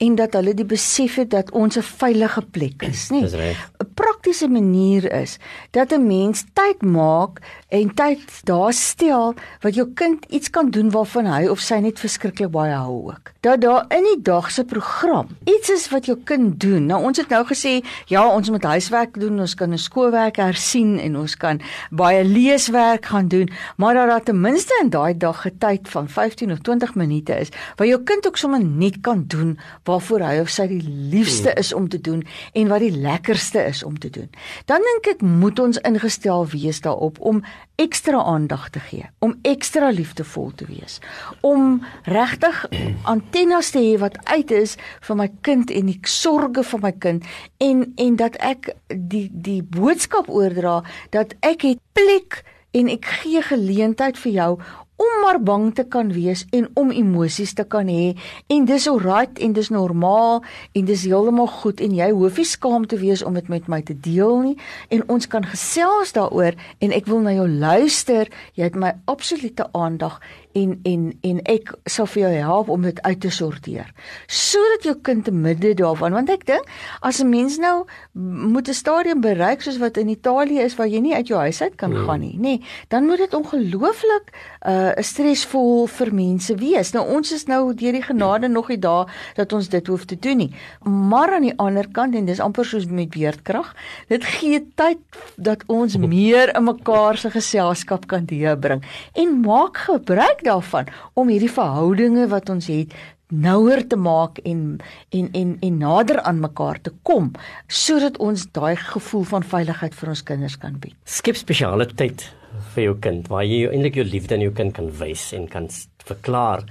en 0.00 0.14
dat 0.16 0.32
hulle 0.38 0.54
die 0.56 0.64
besef 0.64 1.18
het 1.20 1.28
dat 1.34 1.50
ons 1.52 1.76
'n 1.76 1.84
veilige 1.84 2.40
plek 2.56 2.82
is, 2.88 3.10
nie? 3.10 3.20
'n 3.28 3.88
Praktiese 3.94 4.48
manier 4.48 5.12
is 5.12 5.36
dat 5.70 5.92
'n 5.92 6.06
mens 6.06 6.44
tyd 6.54 6.82
maak 6.82 7.40
en 7.68 7.94
tyd 7.94 8.20
daar 8.44 8.72
stel 8.72 9.34
wat 9.60 9.74
jou 9.74 9.88
kind 9.94 10.24
iets 10.28 10.50
kan 10.50 10.70
doen 10.70 10.90
waarvan 10.90 11.26
hy 11.26 11.46
of 11.46 11.60
sy 11.60 11.74
net 11.74 11.98
verskriklik 11.98 12.50
baie 12.50 12.72
hou 12.72 13.12
ook. 13.12 13.32
Dat 13.40 13.60
daar 13.60 13.84
in 13.88 14.02
die 14.02 14.22
dag 14.22 14.50
se 14.50 14.64
program 14.64 15.26
iets 15.44 15.68
is 15.70 15.88
wat 15.88 16.06
jou 16.06 16.18
kind 16.24 16.60
doen. 16.60 16.86
Nou 16.86 17.04
ons 17.04 17.18
het 17.18 17.28
nou 17.28 17.44
gesê 17.46 17.84
ja, 18.06 18.28
ons 18.28 18.50
moet 18.50 18.62
huiswerk 18.62 19.20
doen, 19.20 19.40
ons 19.40 19.54
kan 19.54 19.72
'n 19.72 19.78
skoolwerk 19.78 20.36
hersien 20.36 20.98
en 20.98 21.16
ons 21.16 21.36
kan 21.36 21.60
baie 21.90 22.24
leeswerk 22.24 23.04
gaan 23.06 23.28
doen, 23.28 23.50
maar 23.76 23.94
dat 23.94 24.08
daar 24.08 24.22
ten 24.22 24.40
minste 24.40 24.80
in 24.82 24.90
daai 24.90 25.16
dag 25.16 25.40
getyd 25.40 25.89
van 25.90 26.08
15 26.08 26.52
of 26.52 26.62
20 26.66 26.94
minute 26.94 27.36
is 27.36 27.52
waar 27.76 27.86
jou 27.86 28.00
kind 28.02 28.26
ook 28.26 28.36
sommer 28.36 28.64
net 28.64 29.00
kan 29.00 29.24
doen 29.26 29.58
waarvoor 29.84 30.20
hy 30.20 30.38
of 30.40 30.52
sy 30.52 30.66
die 30.70 30.82
liefste 31.12 31.52
is 31.60 31.72
om 31.72 31.88
te 31.88 32.00
doen 32.00 32.24
en 32.52 32.68
wat 32.68 32.84
die 32.84 32.94
lekkerste 32.94 33.64
is 33.64 33.82
om 33.82 33.98
te 33.98 34.10
doen. 34.10 34.30
Dan 34.70 34.84
dink 34.86 35.10
ek 35.14 35.22
moet 35.26 35.58
ons 35.58 35.80
ingestel 35.86 36.46
wees 36.52 36.80
daarop 36.80 37.20
om 37.20 37.42
ekstra 37.80 38.20
aandag 38.22 38.68
te 38.70 38.80
gee, 38.90 39.06
om 39.18 39.38
ekstra 39.48 39.90
liefdevol 39.90 40.50
te 40.54 40.66
wees, 40.68 40.98
om 41.40 41.80
regtig 42.04 42.66
antennes 43.08 43.70
te 43.72 43.80
hê 43.80 43.96
wat 44.00 44.18
uit 44.28 44.52
is 44.52 44.76
vir 45.06 45.16
my 45.16 45.28
kind 45.46 45.72
en 45.72 45.88
die 45.88 45.98
sorges 46.04 46.68
van 46.74 46.84
my 46.84 46.92
kind 46.92 47.28
en 47.64 47.86
en 47.96 48.16
dat 48.20 48.36
ek 48.44 48.74
die 48.88 49.28
die 49.32 49.62
boodskap 49.62 50.28
oordra 50.28 50.80
dat 51.16 51.34
ek 51.46 51.64
het 51.70 51.80
plek 51.96 52.42
en 52.76 52.90
ek 52.92 53.08
gee 53.22 53.42
geleentheid 53.42 54.18
vir 54.20 54.32
jou 54.32 54.50
om 55.00 55.20
maar 55.22 55.40
bang 55.42 55.70
te 55.74 55.84
kan 55.88 56.12
wees 56.12 56.44
en 56.56 56.68
om 56.74 56.90
emosies 56.92 57.54
te 57.56 57.64
kan 57.64 57.88
hê. 57.88 58.12
En 58.52 58.66
dis 58.68 58.88
alright 58.90 59.40
en 59.40 59.54
dis 59.56 59.70
normaal 59.72 60.42
en 60.76 60.84
dis 60.84 61.06
heeltemal 61.08 61.48
goed 61.60 61.80
en 61.80 61.94
jy 61.96 62.10
hoef 62.12 62.40
nie 62.40 62.48
skaam 62.48 62.84
te 62.90 63.00
wees 63.00 63.24
om 63.24 63.38
dit 63.38 63.48
met 63.48 63.70
my 63.72 63.80
te 63.86 63.96
deel 63.96 64.36
nie. 64.44 64.56
En 64.92 65.06
ons 65.08 65.30
kan 65.30 65.46
gesels 65.46 66.12
daaroor 66.16 66.58
en 66.84 66.92
ek 66.96 67.08
wil 67.08 67.24
na 67.24 67.34
jou 67.38 67.48
luister. 67.48 68.28
Jy 68.58 68.68
het 68.68 68.76
my 68.76 68.92
absolute 69.10 69.66
aandag 69.72 70.20
en 70.52 70.78
en 70.82 71.02
en 71.22 71.40
ek 71.46 71.72
sal 71.84 72.08
vir 72.10 72.22
jou 72.24 72.32
help 72.50 72.70
om 72.74 72.82
dit 72.82 73.00
uit 73.02 73.20
te 73.20 73.30
sorteer. 73.30 73.90
Sodat 74.26 74.86
jou 74.88 74.96
kind 75.06 75.24
te 75.24 75.32
midde 75.34 75.74
daarvan 75.78 76.16
want 76.16 76.30
ek 76.32 76.46
dink 76.46 76.66
as 77.00 77.20
'n 77.22 77.28
mens 77.30 77.58
nou 77.58 77.86
moet 78.12 78.68
'n 78.68 78.74
stadium 78.74 79.20
bereik 79.20 79.62
soos 79.62 79.78
wat 79.78 79.96
in 79.96 80.08
Italië 80.08 80.60
is 80.60 80.76
waar 80.76 80.88
jy 80.88 81.00
nie 81.00 81.14
uit 81.14 81.28
jou 81.28 81.40
huis 81.40 81.62
uit 81.62 81.74
kan 81.76 81.90
mm. 81.90 82.06
gaan 82.06 82.20
nie 82.20 82.36
nê 82.36 82.40
nee, 82.40 82.62
dan 82.88 83.06
moet 83.06 83.18
dit 83.18 83.34
ongelooflik 83.34 84.26
'n 84.66 84.89
uh, 84.90 85.02
stresvol 85.02 85.86
vir 85.86 86.12
mense 86.14 86.54
wees. 86.60 86.92
Nou 86.96 87.06
ons 87.16 87.32
is 87.32 87.46
nou 87.50 87.74
deur 87.74 87.98
die 87.98 88.04
genade 88.04 88.48
nog 88.48 88.68
nie 88.68 88.78
daar 88.78 89.10
dat 89.36 89.52
ons 89.52 89.68
dit 89.68 89.86
hoef 89.86 90.04
te 90.04 90.18
doen 90.18 90.44
nie. 90.44 90.50
Maar 90.84 91.36
aan 91.38 91.48
die 91.48 91.56
ander 91.58 91.88
kant 91.92 92.14
en 92.14 92.26
dis 92.26 92.40
amper 92.40 92.66
soos 92.66 92.86
met 92.90 93.10
beerdkrag 93.14 93.74
dit 94.10 94.24
gee 94.24 94.60
tyd 94.78 95.00
dat 95.36 95.62
ons 95.66 95.96
meer 96.16 96.54
in 96.56 96.66
mekaar 96.66 97.18
se 97.18 97.30
geselskap 97.30 98.06
kan 98.10 98.26
deurbring. 98.30 98.84
En 99.14 99.40
maak 99.44 99.76
gebruik 99.86 100.08
gebruik 100.10 100.44
daarvan 100.44 100.86
om 101.14 101.28
hierdie 101.28 101.50
verhoudinge 101.50 102.28
wat 102.28 102.48
ons 102.50 102.66
het 102.66 102.92
nouer 103.30 103.86
te 103.88 103.96
maak 103.96 104.38
en 104.44 104.80
en 105.10 105.30
en 105.32 105.56
en 105.60 105.78
nader 105.78 106.20
aan 106.20 106.40
mekaar 106.40 106.80
te 106.82 106.92
kom 107.02 107.32
sodat 107.66 108.18
ons 108.18 108.46
daai 108.52 108.76
gevoel 108.76 109.24
van 109.24 109.42
veiligheid 109.42 109.94
vir 109.94 110.08
ons 110.08 110.22
kinders 110.22 110.58
kan 110.58 110.78
bied. 110.82 110.96
Skep 111.04 111.36
spesiale 111.36 111.86
tyd 111.86 112.28
vir 112.74 112.84
jou 112.84 112.96
kind 113.02 113.28
waar 113.30 113.46
jy 113.46 113.64
eintlik 113.70 114.00
jou 114.00 114.06
liefde 114.06 114.36
aan 114.36 114.44
jou 114.44 114.52
kind 114.54 114.74
kan 114.74 114.90
wys 115.00 115.30
en 115.36 115.46
kan 115.50 115.68
verklaar. 116.06 116.64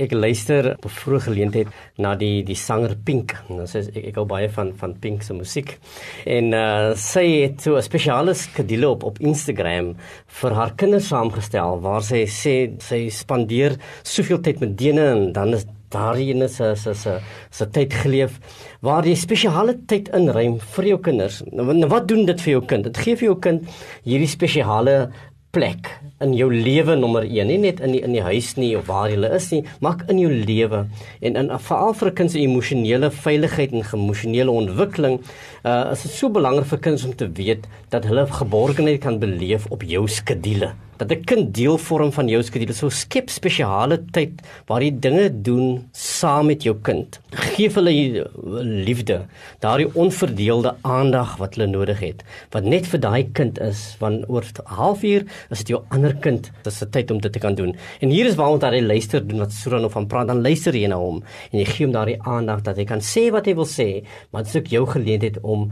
Ek 0.00 0.12
luister 0.14 0.72
op 0.76 0.84
'n 0.86 0.96
vroeë 1.00 1.20
geleentheid 1.26 1.68
na 1.98 2.14
die 2.14 2.42
die 2.42 2.54
sanger 2.56 2.94
Pink. 3.04 3.34
Nou 3.48 3.66
sê 3.66 3.88
ek 3.88 4.04
ek 4.10 4.14
hou 4.16 4.24
baie 4.24 4.48
van 4.48 4.72
van 4.76 4.94
Pink 4.94 5.22
se 5.22 5.34
musiek. 5.34 5.78
En 6.26 6.52
uh 6.52 6.94
sy 6.94 7.42
het 7.42 7.60
so 7.60 7.76
'n 7.76 7.82
spesiale 7.82 8.34
skedule 8.34 8.88
op 8.88 9.04
op 9.04 9.18
Instagram 9.18 9.96
vir 10.26 10.52
haar 10.54 10.72
kinders 10.76 11.08
saamgestel 11.08 11.80
waar 11.80 12.02
sy 12.02 12.24
sê 12.26 12.80
sy 12.80 13.08
spandeer 13.10 13.76
soveel 14.02 14.40
tyd 14.40 14.60
met 14.60 14.78
Dene 14.78 15.10
en 15.10 15.32
dan 15.32 15.54
is 15.54 15.66
daarin 15.90 16.42
is 16.42 16.60
is 16.60 16.86
is 16.86 17.06
se 17.50 17.66
tyd 17.70 17.94
geleef 18.02 18.38
waar 18.80 19.06
jy 19.06 19.14
spesiale 19.14 19.76
tyd 19.86 20.08
inruim 20.16 20.58
vir 20.76 20.84
jou 20.92 21.00
kinders. 21.00 21.42
Nou 21.52 21.88
wat 21.88 22.08
doen 22.08 22.26
dit 22.26 22.40
vir 22.40 22.52
jou 22.52 22.62
kind? 22.66 22.84
Dit 22.84 22.96
gee 22.96 23.16
vir 23.16 23.30
jou 23.30 23.38
kind 23.38 23.68
hierdie 24.04 24.30
spesiale 24.30 25.10
plek 25.50 25.88
in 26.22 26.34
jou 26.38 26.46
lewe 26.52 26.94
nommer 26.98 27.24
1 27.26 27.48
nie 27.50 27.58
net 27.58 27.80
in 27.82 27.96
die 27.96 28.02
in 28.06 28.12
die 28.14 28.22
huis 28.22 28.52
nie 28.58 28.70
of 28.78 28.86
waar 28.86 29.10
jy 29.10 29.30
is 29.34 29.48
nie 29.50 29.62
maar 29.82 30.04
in 30.12 30.20
jou 30.22 30.30
lewe 30.30 30.84
en 31.26 31.38
in 31.42 31.50
veral 31.68 31.96
vir 32.00 32.10
'n 32.10 32.14
kind 32.20 32.30
se 32.32 32.38
emosionele 32.38 33.10
veiligheid 33.10 33.72
en 33.72 33.82
emosionele 33.82 34.50
ontwikkeling 34.62 35.18
uh, 35.64 35.90
is 35.92 36.02
dit 36.02 36.12
so 36.12 36.28
belangrik 36.28 36.70
vir 36.70 36.82
kinders 36.86 37.06
om 37.08 37.16
te 37.16 37.28
weet 37.40 37.66
dat 37.90 38.04
hulle 38.04 38.26
geborgenheid 38.26 39.00
kan 39.00 39.18
beleef 39.18 39.66
op 39.70 39.82
jou 39.82 40.06
skedule 40.06 40.70
dat 41.00 41.10
'n 41.10 41.24
kind 41.24 41.54
deel 41.54 41.78
vorm 41.78 42.12
van 42.12 42.28
jou 42.28 42.42
skedule. 42.42 42.72
So 42.72 42.88
skep 42.88 43.30
spesiale 43.30 44.04
tyd 44.12 44.42
waar 44.66 44.82
jy 44.82 44.92
dinge 45.00 45.42
doen 45.42 45.88
saam 45.92 46.46
met 46.46 46.62
jou 46.62 46.76
kind. 46.82 47.20
Geef 47.30 47.74
hulle 47.74 48.26
liefde, 48.62 49.26
daardie 49.60 49.88
onverdeelde 49.94 50.76
aandag 50.82 51.36
wat 51.36 51.54
hulle 51.54 51.66
nodig 51.66 52.00
het, 52.00 52.22
wat 52.50 52.64
net 52.64 52.86
vir 52.86 53.00
daai 53.00 53.30
kind 53.32 53.58
is, 53.58 53.96
want 53.98 54.28
oor 54.28 54.42
'n 54.42 54.64
halfuur 54.64 55.24
is 55.50 55.58
dit 55.58 55.68
jou 55.68 55.82
ander 55.88 56.14
kind. 56.14 56.50
Dis 56.62 56.82
'n 56.82 56.90
tyd 56.90 57.10
om 57.10 57.20
dit 57.20 57.32
te 57.32 57.38
kan 57.38 57.54
doen. 57.54 57.76
En 58.00 58.10
hier 58.10 58.26
is 58.26 58.34
waar 58.34 58.50
ons 58.50 58.60
daai 58.60 58.82
luister 58.82 59.26
doen 59.26 59.38
wat 59.38 59.52
Suran 59.52 59.84
of 59.84 59.92
van 59.92 60.06
praat, 60.06 60.26
dan 60.26 60.42
luister 60.42 60.74
jy 60.74 60.86
na 60.86 60.96
hom 60.96 61.22
en 61.52 61.58
jy 61.58 61.64
gee 61.64 61.86
hom 61.86 61.92
daardie 61.92 62.22
aandag 62.22 62.62
dat 62.62 62.76
hy 62.76 62.84
kan 62.84 63.00
sê 63.00 63.30
wat 63.30 63.46
hy 63.46 63.54
wil 63.54 63.66
sê, 63.66 64.04
maar 64.30 64.42
dit 64.42 64.54
is 64.54 64.60
ook 64.60 64.68
jou 64.68 64.86
geleentheid 64.86 65.40
om 65.42 65.70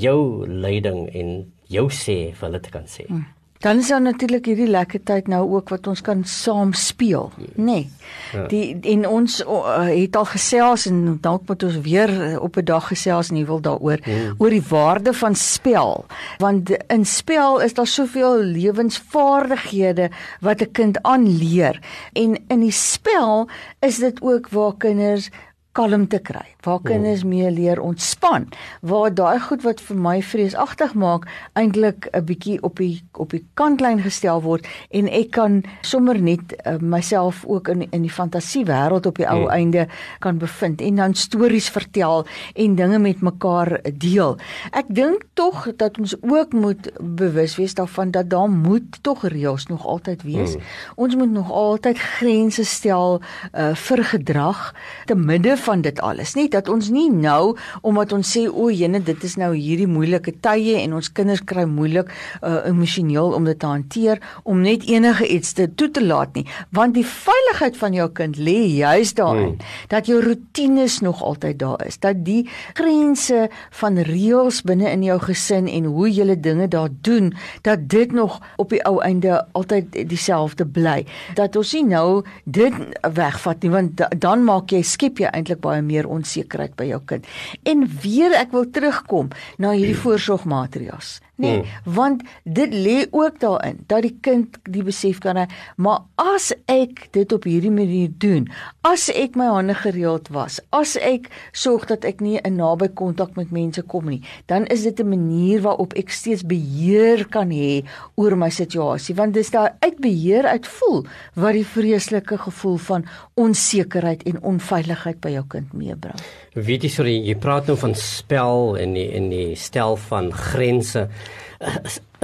jou 0.00 0.46
leiding 0.48 1.08
en 1.14 1.52
jou 1.68 1.88
sê 1.88 2.32
vir 2.32 2.48
hulle 2.48 2.60
te 2.60 2.70
kan 2.70 2.84
sê. 2.86 3.06
Hmm. 3.06 3.26
Dan 3.64 3.78
is 3.80 3.88
daar 3.88 4.02
natuurlik 4.02 4.44
hierdie 4.44 4.68
lekker 4.68 5.00
tyd 5.08 5.28
nou 5.32 5.40
ook 5.56 5.70
wat 5.72 5.86
ons 5.88 6.02
kan 6.04 6.20
saam 6.28 6.74
speel, 6.76 7.30
nê. 7.38 7.64
Nee. 7.64 7.84
Ja. 8.32 8.42
Die 8.50 8.76
en 8.92 9.06
ons 9.08 9.38
uh, 9.40 9.86
het 9.88 10.16
al 10.20 10.26
gesels 10.28 10.84
en 10.90 10.98
dalk 11.24 11.46
moet 11.48 11.62
ons 11.64 11.78
weer 11.86 12.10
uh, 12.12 12.42
op 12.42 12.58
'n 12.60 12.64
dag 12.68 12.90
gesels 12.92 13.30
en 13.30 13.38
jy 13.40 13.46
wil 13.48 13.62
daaroor 13.64 14.04
hmm. 14.04 14.34
oor 14.38 14.50
die 14.50 14.66
waarde 14.68 15.12
van 15.12 15.34
spel. 15.34 16.04
Want 16.38 16.70
in 16.92 17.06
spel 17.06 17.60
is 17.60 17.74
daar 17.74 17.86
soveel 17.86 18.36
lewensvaardighede 18.42 20.10
wat 20.40 20.60
'n 20.60 20.72
kind 20.72 21.02
aanleer. 21.02 21.80
En 22.12 22.36
in 22.48 22.60
die 22.60 22.76
spel 22.76 23.48
is 23.80 23.96
dit 23.96 24.22
ook 24.22 24.48
waar 24.48 24.76
kinders 24.76 25.30
kalm 25.74 26.06
te 26.08 26.20
kry. 26.22 26.44
Waar 26.64 26.80
kinders 26.86 27.24
hmm. 27.24 27.32
meer 27.34 27.50
leer 27.50 27.80
ontspan, 27.82 28.46
waar 28.80 29.10
daai 29.14 29.40
goed 29.42 29.64
wat 29.66 29.82
vir 29.82 29.98
my 29.98 30.14
vreesagtig 30.22 30.94
maak 30.94 31.26
eintlik 31.58 32.08
'n 32.12 32.24
bietjie 32.24 32.58
op 32.62 32.78
die 32.78 33.02
op 33.12 33.34
die 33.34 33.42
kantlyn 33.58 34.00
gestel 34.02 34.42
word 34.42 34.66
en 34.90 35.08
ek 35.08 35.30
kan 35.34 35.62
sommer 35.82 36.20
net 36.20 36.54
uh, 36.64 36.78
myself 36.78 37.44
ook 37.46 37.68
in 37.68 37.86
in 37.90 38.02
die 38.06 38.12
fantasie 38.12 38.64
wêreld 38.64 39.06
op 39.06 39.18
die 39.18 39.26
ou 39.26 39.44
hmm. 39.44 39.50
einde 39.50 39.86
kan 40.20 40.38
bevind 40.38 40.80
en 40.80 40.96
dan 40.96 41.14
stories 41.14 41.68
vertel 41.68 42.26
en 42.54 42.74
dinge 42.74 42.98
met 42.98 43.20
mekaar 43.20 43.80
deel. 43.98 44.38
Ek 44.70 44.86
dink 44.88 45.26
tog 45.34 45.66
dat 45.76 45.98
ons 45.98 46.14
ook 46.22 46.52
moet 46.52 46.90
bewus 47.00 47.56
wees 47.56 47.74
daarvan 47.74 48.10
dat 48.10 48.30
daar 48.30 48.50
moet 48.50 49.02
tog 49.02 49.26
reëls 49.26 49.66
nog 49.66 49.86
altyd 49.86 50.22
wees. 50.22 50.54
Hmm. 50.54 50.62
Ons 50.94 51.16
moet 51.16 51.30
nog 51.30 51.50
altyd 51.50 51.98
grense 51.98 52.64
stel 52.64 53.20
uh, 53.52 53.74
vir 53.74 54.04
gedrag 54.04 54.74
te 55.06 55.14
midde 55.14 55.56
van 55.64 55.82
dit 55.84 56.00
alles 56.00 56.34
nie? 56.38 56.48
Dat 56.52 56.68
ons 56.68 56.90
nie 56.94 57.10
nou 57.10 57.56
omdat 57.82 58.12
ons 58.16 58.32
sê 58.36 58.46
o 58.48 58.70
jene 58.72 59.00
dit 59.04 59.24
is 59.24 59.36
nou 59.40 59.52
hierdie 59.54 59.88
moeilike 59.90 60.36
tye 60.44 60.78
en 60.82 60.96
ons 60.98 61.10
kinders 61.12 61.42
kry 61.44 61.64
moeilik 61.68 62.10
uh, 62.42 62.64
emosioneel 62.68 63.34
om 63.36 63.46
dit 63.48 63.58
te 63.58 63.70
hanteer 63.70 64.22
om 64.44 64.62
net 64.64 64.86
enige 64.88 65.26
iets 65.28 65.54
te 65.56 65.68
toe 65.74 65.90
te 65.90 66.04
laat 66.04 66.34
nie. 66.38 66.46
Want 66.74 66.96
die 66.98 67.06
veiligheid 67.06 67.78
van 67.80 67.96
jou 67.96 68.08
kind 68.16 68.38
lê 68.38 68.58
juis 68.76 69.14
daarin 69.14 69.54
hmm. 69.54 69.72
dat 69.92 70.08
jou 70.10 70.20
rotines 70.24 71.00
nog 71.04 71.22
altyd 71.22 71.58
daar 71.58 71.86
is 71.86 71.98
dat 72.02 72.24
die 72.26 72.44
grense 72.74 73.48
van 73.80 73.98
reëls 74.08 74.62
binne 74.66 74.90
in 74.90 75.04
jou 75.06 75.18
gesin 75.22 75.68
en 75.70 75.88
hoe 75.90 76.08
jy 76.10 76.34
dinge 76.40 76.68
daar 76.68 76.90
doen 77.06 77.32
dat 77.62 77.88
dit 77.88 78.12
nog 78.12 78.40
op 78.56 78.72
die 78.72 78.82
ou 78.88 79.00
einde 79.02 79.46
altyd 79.52 80.08
dieselfde 80.08 80.66
bly. 80.66 81.04
Dat 81.34 81.56
ons 81.56 81.72
nie 81.76 81.84
nou 81.84 82.24
dit 82.44 82.74
wegvat 83.14 83.62
nie 83.62 83.70
want 83.70 84.02
dan 84.18 84.44
maak 84.44 84.72
jy 84.74 84.82
skep 84.82 85.20
jy 85.22 85.30
eintlik 85.30 85.53
baie 85.56 85.82
meer 85.82 86.08
onsekerheid 86.08 86.76
by 86.76 86.84
jou 86.84 87.00
kind. 87.04 87.26
En 87.62 87.86
weer 88.02 88.32
ek 88.38 88.52
wil 88.52 88.70
terugkom 88.70 89.30
na 89.58 89.74
hierdie 89.76 89.98
voorsorgmaatreëls. 89.98 91.20
Nee, 91.36 91.56
hmm. 91.58 91.94
want 91.94 92.22
dit 92.42 92.70
lê 92.74 93.06
ook 93.10 93.40
daarin 93.42 93.80
dat 93.86 94.04
die 94.06 94.14
kind 94.22 94.54
die 94.70 94.84
besef 94.86 95.18
kan 95.18 95.34
hê, 95.40 95.48
maar 95.76 96.04
as 96.20 96.52
ek 96.70 97.08
dit 97.16 97.32
op 97.34 97.48
hierdie 97.48 97.72
manier 97.74 98.12
doen, 98.22 98.46
as 98.86 99.08
ek 99.10 99.34
my 99.34 99.48
hande 99.50 99.74
gereeld 99.74 100.30
was, 100.30 100.60
as 100.70 100.94
ek 101.02 101.26
sorg 101.50 101.88
dat 101.90 102.06
ek 102.06 102.22
nie 102.22 102.36
in 102.46 102.54
naby 102.60 102.86
kontak 102.94 103.34
met 103.34 103.50
mense 103.50 103.82
kom 103.90 104.06
nie, 104.12 104.20
dan 104.46 104.68
is 104.70 104.86
dit 104.86 105.00
'n 105.00 105.10
manier 105.10 105.66
waarop 105.66 105.98
ek 105.98 106.14
steeds 106.14 106.46
beheer 106.46 107.26
kan 107.26 107.50
hê 107.50 107.82
oor 108.14 108.36
my 108.36 108.50
situasie, 108.50 109.14
want 109.18 109.34
dis 109.34 109.50
daar 109.50 109.74
uit 109.80 109.98
beheer 109.98 110.46
uit 110.46 110.66
voel 110.66 111.02
wat 111.34 111.52
die 111.58 111.66
vreeslike 111.66 112.38
gevoel 112.38 112.76
van 112.76 113.04
onsekerheid 113.34 114.22
en 114.22 114.42
onveiligheid 114.42 115.20
by 115.20 115.30
jou 115.30 115.43
kind 115.48 115.72
meebring. 115.76 116.20
Weet 116.54 116.84
jy 116.86 116.90
sorry, 116.92 117.14
jy 117.28 117.34
praat 117.40 117.70
nou 117.70 117.76
van 117.80 117.94
spel 117.98 118.76
en 118.80 118.94
die, 118.96 119.08
en 119.16 119.30
die 119.32 119.54
stel 119.58 119.96
van 120.08 120.32
grense 120.32 121.08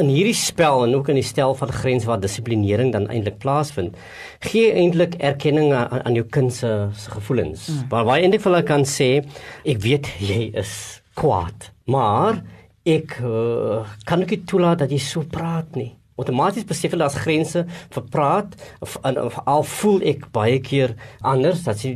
in 0.01 0.09
hierdie 0.11 0.37
spel 0.37 0.85
en 0.85 0.95
ook 0.97 1.11
in 1.13 1.19
die 1.21 1.27
stel 1.27 1.55
van 1.59 1.73
grense 1.73 2.09
waar 2.09 2.21
dissiplinering 2.23 2.93
dan 2.95 3.09
eintlik 3.13 3.39
plaasvind, 3.43 3.97
gee 4.45 4.73
eintlik 4.73 5.17
erkenning 5.21 5.73
aan, 5.77 6.03
aan 6.05 6.17
jou 6.17 6.27
kind 6.33 6.55
se 6.55 6.71
gevoelens. 7.15 7.69
Mm. 7.69 7.87
Waar 7.93 8.09
waar 8.09 8.25
eintlik 8.25 8.45
vir 8.45 8.53
hulle 8.53 8.67
kan 8.69 8.87
sê, 8.89 9.11
ek 9.65 9.85
weet 9.85 10.11
jy 10.23 10.43
is 10.61 10.75
kwaad, 11.19 11.71
maar 11.91 12.43
ek 12.89 13.19
uh, 13.21 13.83
kan 14.09 14.23
nie 14.23 14.41
toelaat 14.49 14.87
dat 14.87 14.93
jy 14.95 15.01
so 15.05 15.27
praat 15.29 15.77
nie 15.77 15.93
outomaties 16.21 16.69
besef 16.69 16.95
hulle 16.95 17.07
as 17.07 17.19
grense 17.25 17.65
vir 17.67 18.07
praat 18.13 18.57
of, 18.85 18.97
of 19.03 19.39
al 19.47 19.65
voel 19.77 20.01
ek 20.13 20.29
baie 20.35 20.61
keer 20.65 20.95
anders 21.27 21.65
dat 21.67 21.83
jy 21.85 21.95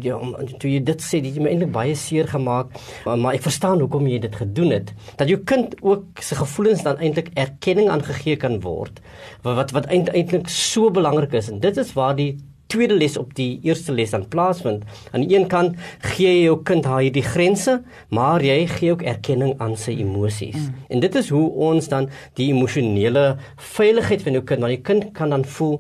toe 0.59 0.71
jy 0.71 0.81
dit 0.85 1.05
sê 1.05 1.21
dit 1.25 1.35
het 1.35 1.45
my 1.45 1.53
eintlik 1.53 1.73
baie 1.75 1.95
seer 1.99 2.29
gemaak 2.31 2.73
maar, 3.05 3.19
maar 3.19 3.39
ek 3.39 3.45
verstaan 3.47 3.83
hoekom 3.85 4.09
jy 4.09 4.21
dit 4.25 4.37
gedoen 4.41 4.73
het. 4.75 4.93
Dat 5.21 5.31
jou 5.31 5.41
kind 5.47 5.77
ook 5.85 6.23
sy 6.25 6.39
gevoelens 6.39 6.85
dan 6.87 7.01
eintlik 7.03 7.31
erkenning 7.39 7.91
aangegee 7.93 8.39
kan 8.41 8.61
word 8.65 9.01
wat, 9.45 9.75
wat 9.77 9.89
eintlik 9.93 10.49
so 10.51 10.91
belangrik 10.95 11.35
is. 11.37 11.51
En 11.53 11.61
dit 11.61 11.77
is 11.81 11.93
waar 11.97 12.17
die 12.19 12.33
tweede 12.75 12.97
les 12.99 13.17
op 13.21 13.35
die 13.39 13.59
eerste 13.67 13.95
les 13.95 14.15
aan 14.17 14.27
plaasvind. 14.29 14.85
Aan 15.13 15.25
die 15.25 15.37
een 15.37 15.47
kant 15.51 15.79
gee 16.15 16.29
jy 16.29 16.47
jou 16.49 16.57
kind 16.67 16.87
haar 16.91 17.05
hierdie 17.05 17.25
grense, 17.27 17.79
maar 18.15 18.43
jy 18.45 18.65
gee 18.75 18.95
ook 18.95 19.05
erkenning 19.07 19.55
aan 19.63 19.77
sy 19.81 19.97
emosies. 20.03 20.59
Mm. 20.59 20.87
En 20.97 21.05
dit 21.05 21.21
is 21.21 21.31
hoe 21.35 21.47
ons 21.69 21.89
dan 21.89 22.09
die 22.39 22.51
emosionele 22.53 23.27
veiligheid 23.75 24.25
van 24.27 24.39
jou 24.39 24.45
kind, 24.45 24.67
want 24.67 24.75
die 24.75 24.85
kind 24.91 25.13
kan 25.17 25.35
dan 25.35 25.47
voel 25.57 25.79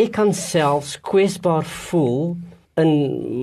ek 0.00 0.14
kan 0.16 0.32
selfs 0.32 0.96
kwesbaar 1.04 1.66
voel 1.68 2.36
in 2.80 2.92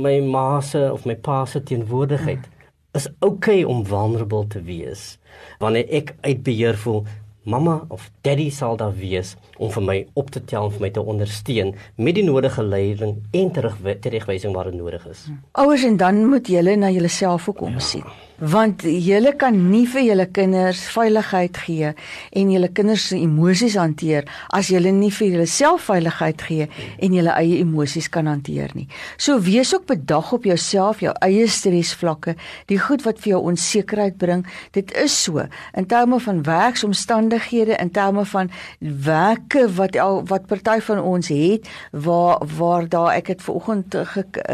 my 0.02 0.16
ma 0.26 0.62
se 0.66 0.82
of 0.90 1.06
my 1.06 1.16
pa 1.16 1.44
se 1.46 1.62
teenwoordigheid. 1.62 2.42
Mm. 2.42 2.56
Is 2.98 3.06
okay 3.22 3.64
om 3.64 3.84
vulnerable 3.86 4.48
te 4.50 4.62
wees. 4.66 5.20
Wanneer 5.62 5.86
ek 5.94 6.16
uit 6.26 6.42
beheer 6.44 6.78
voel, 6.82 7.04
mamma 7.44 7.86
of 7.88 8.12
daddy 8.22 8.50
sal 8.50 8.78
daar 8.78 8.96
wees 8.96 9.36
om 9.58 9.72
vir 9.72 9.84
my 9.84 9.98
op 10.14 10.32
te 10.32 10.44
tel 10.44 10.66
en 10.66 10.72
vir 10.72 10.82
my 10.82 10.90
te 10.96 11.02
ondersteun 11.02 11.76
met 11.96 12.16
die 12.16 12.24
nodige 12.24 12.64
leiding 12.64 13.18
en 13.32 13.52
terugwysing 13.52 14.56
waar 14.56 14.72
dit 14.72 14.80
nodig 14.80 15.08
is. 15.08 15.28
Ouers 15.52 15.84
en 15.84 15.98
dan 15.98 16.26
moet 16.26 16.48
julle 16.48 16.76
na 16.76 16.90
julleself 16.90 17.50
ook 17.50 17.62
omsien. 17.62 18.04
Ja 18.06 18.29
want 18.40 18.84
julle 18.88 19.34
kan 19.40 19.56
nie 19.70 19.86
vir 19.90 20.06
julle 20.06 20.26
kinders 20.32 20.82
veiligheid 20.94 21.58
gee 21.66 21.92
en 22.40 22.52
julle 22.54 22.70
kinders 22.72 23.10
se 23.10 23.18
emosies 23.20 23.76
hanteer 23.80 24.28
as 24.56 24.70
julle 24.72 24.92
nie 24.96 25.12
vir 25.12 25.34
julleself 25.34 25.90
veiligheid 25.90 26.42
gee 26.48 26.68
en 27.00 27.16
julle 27.18 27.34
eie 27.36 27.60
emosies 27.60 28.08
kan 28.10 28.30
hanteer 28.32 28.72
nie. 28.76 28.88
So 29.18 29.40
wees 29.44 29.74
ook 29.76 29.86
bedag 29.90 30.32
op 30.34 30.48
jouself, 30.48 31.02
jou 31.04 31.14
eie 31.26 31.48
stresvlakke, 31.48 32.36
die 32.72 32.80
goed 32.80 33.04
wat 33.08 33.20
vir 33.20 33.34
jou 33.36 33.42
onsekerheid 33.52 34.18
bring. 34.22 34.46
Dit 34.76 34.94
is 34.98 35.16
so 35.24 35.44
in 35.76 35.88
terme 35.90 36.20
van 36.24 36.44
werksomstandighede, 36.48 37.76
in 37.80 37.92
terme 37.92 38.26
van 38.26 38.52
werke 38.80 39.68
wat 39.76 39.98
al 40.00 40.24
wat 40.30 40.48
party 40.48 40.80
van 40.86 41.04
ons 41.04 41.32
het 41.34 41.68
waar 41.92 42.40
waar 42.58 42.88
daar 42.90 43.14
ek 43.18 43.34
het 43.34 43.44
vanoggend 43.44 43.96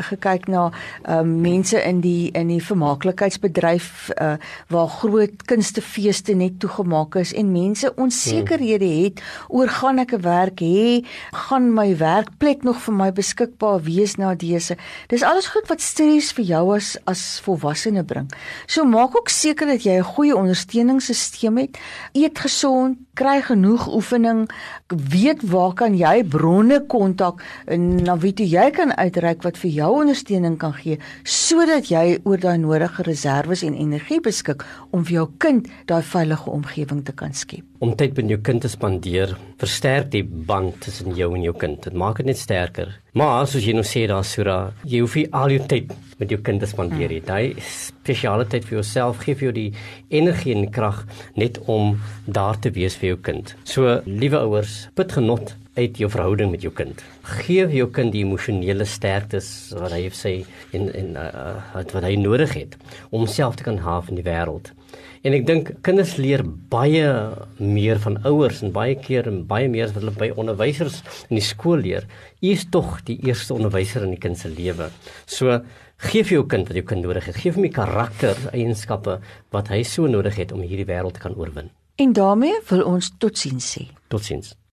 gekyk 0.09 0.47
na 0.47 0.67
uh, 0.71 1.21
mense 1.21 1.77
in 1.81 2.01
die 2.01 2.31
in 2.33 2.49
die 2.49 2.61
vermaaklikheidsbedryf 2.63 3.74
bedryf 3.75 4.09
uh, 4.21 4.33
waar 4.67 4.87
groot 4.87 5.43
kunstefeeste 5.45 6.33
net 6.33 6.59
toegemaak 6.59 7.15
is 7.15 7.33
en 7.33 7.51
mense 7.51 7.91
onsekerhede 7.95 8.87
het 9.03 9.21
oor 9.47 9.67
gaan 9.67 9.99
ek 9.99 10.13
'n 10.13 10.21
werk 10.21 10.59
hê, 10.61 11.05
gaan 11.31 11.73
my 11.73 11.97
werkplek 11.97 12.63
nog 12.63 12.77
vir 12.81 12.93
my 12.93 13.11
beskikbaar 13.11 13.81
wees 13.83 14.15
na 14.17 14.35
dese. 14.35 14.77
Dis 15.07 15.23
alles 15.23 15.47
goed 15.47 15.67
wat 15.67 15.81
stres 15.81 16.31
vir 16.31 16.45
jou 16.45 16.75
as 16.75 16.97
as 17.05 17.39
volwassene 17.43 18.03
bring. 18.03 18.31
So 18.67 18.85
maak 18.85 19.15
ook 19.15 19.29
seker 19.29 19.67
dat 19.67 19.83
jy 19.83 19.99
'n 19.99 20.03
goeie 20.15 20.35
ondersteuningssisteem 20.35 21.57
het. 21.57 21.77
Eet 22.13 22.39
gesond, 22.39 22.97
kry 23.15 23.39
genoeg 23.45 23.87
oefening, 23.87 24.45
weet 24.87 25.43
waar 25.49 25.73
kan 25.73 25.95
jy 25.97 26.23
bronne 26.29 26.81
kontak 26.91 27.41
en 27.71 28.03
na 28.03 28.17
wie 28.21 28.33
toe 28.35 28.47
jy 28.47 28.69
kan 28.75 28.93
uitreik 28.95 29.43
wat 29.47 29.59
vir 29.61 29.71
jou 29.79 29.91
ondersteuning 30.01 30.57
kan 30.61 30.75
gee 30.77 30.99
sodat 31.23 31.89
jy 31.91 32.19
oor 32.23 32.41
daai 32.41 32.57
nodige 32.61 33.05
reserves 33.07 33.63
en 33.65 33.77
energie 33.79 34.21
beskik 34.23 34.65
om 34.91 35.05
vir 35.05 35.19
jou 35.19 35.29
kind 35.39 35.69
daai 35.89 36.03
veilige 36.03 36.51
omgewing 36.51 37.05
te 37.05 37.15
kan 37.15 37.33
skep. 37.33 37.65
Om 37.85 37.91
tyd 37.93 38.15
met 38.17 38.31
jou 38.31 38.39
kind 38.41 38.63
te 38.63 38.69
spandeer, 38.71 39.35
versterk 39.61 40.07
die 40.09 40.23
band 40.25 40.79
tussen 40.81 41.13
jou 41.13 41.27
en 41.37 41.43
jou 41.45 41.51
kind. 41.53 41.77
Dit 41.85 41.93
maak 41.93 42.17
dit 42.17 42.25
net 42.25 42.39
sterker. 42.41 42.95
Maar 43.13 43.43
soos 43.45 43.67
jy 43.67 43.75
nou 43.77 43.83
sê 43.85 44.07
daar 44.09 44.23
Sura, 44.25 44.55
jy 44.89 45.03
hoef 45.03 45.13
nie 45.19 45.25
al 45.37 45.53
jou 45.53 45.59
tyd 45.69 45.91
met 46.17 46.33
jou 46.33 46.39
kind 46.47 46.63
te 46.63 46.69
spandeer 46.71 47.13
nie. 47.13 47.19
Daai 47.27 47.61
spesiale 47.61 48.47
tyd 48.49 48.65
vir 48.65 48.79
jouself 48.79 49.21
gee 49.21 49.37
vir 49.37 49.51
jou 49.51 49.53
die 49.59 49.67
energie 50.17 50.55
en 50.55 50.65
krag 50.73 51.03
net 51.37 51.59
om 51.69 51.99
daar 52.25 52.57
te 52.57 52.73
wees 52.73 52.97
vir 52.97 53.11
jou 53.11 53.19
kind. 53.29 53.53
So, 53.69 53.99
liewe 54.09 54.41
ouers, 54.47 54.87
put 54.97 55.13
genot 55.19 55.53
uit 55.77 56.01
jou 56.01 56.09
verhouding 56.09 56.55
met 56.55 56.65
jou 56.65 56.71
kind. 56.73 57.03
Geef 57.43 57.75
jou 57.75 57.85
kind 57.93 58.15
die 58.15 58.23
emosionele 58.25 58.87
sterktes 58.89 59.51
wat 59.77 59.93
hy 59.93 60.07
sê 60.15 60.33
en 60.73 60.89
en 60.89 61.13
uh, 61.21 61.53
wat 61.75 61.93
wat 61.93 62.09
hy 62.09 62.15
nodig 62.17 62.57
het 62.57 62.79
om 63.11 63.27
homself 63.27 63.59
te 63.59 63.67
kan 63.67 63.77
haaf 63.85 64.09
in 64.09 64.17
die 64.17 64.25
wêreld. 64.25 64.73
En 65.25 65.33
ek 65.33 65.47
dink 65.47 65.71
kinders 65.81 66.15
leer 66.21 66.43
baie 66.69 67.05
meer 67.57 67.97
van 68.03 68.19
ouers 68.29 68.59
en 68.61 68.73
baie 68.75 68.93
keer 69.01 69.25
en 69.31 69.39
baie 69.49 69.69
meer 69.71 69.87
as 69.87 69.95
wat 69.95 70.03
hulle 70.03 70.13
by 70.19 70.27
onderwysers 70.37 70.99
in 71.31 71.39
die 71.39 71.45
skool 71.45 71.81
leer. 71.81 72.05
U 72.45 72.51
is 72.53 72.67
tog 72.69 72.99
die 73.07 73.17
eerste 73.25 73.57
onderwyser 73.57 74.05
in 74.05 74.13
die 74.13 74.21
kind 74.21 74.37
se 74.37 74.53
lewe. 74.53 74.91
So 75.25 75.63
Geef 75.95 76.29
jou 76.29 76.43
kind 76.43 76.67
wat 76.67 76.75
jou 76.75 76.83
kind 76.83 77.05
nodig 77.05 77.29
het. 77.29 77.37
Geef 77.39 77.55
hom 77.55 77.63
die 77.63 77.73
karakter 77.73 78.35
eienskappe 78.51 79.21
wat 79.55 79.71
hy 79.71 79.81
so 79.87 80.11
nodig 80.11 80.35
het 80.41 80.51
om 80.51 80.59
hierdie 80.59 80.87
wêreld 80.89 81.15
te 81.15 81.23
kan 81.23 81.37
oorwin. 81.39 81.71
En 81.95 82.11
daarmee 82.13 82.59
wil 82.69 82.83
ons 82.89 83.13
totsiens 83.17 83.71
sê. 83.77 83.87
Totsiens. 84.11 84.55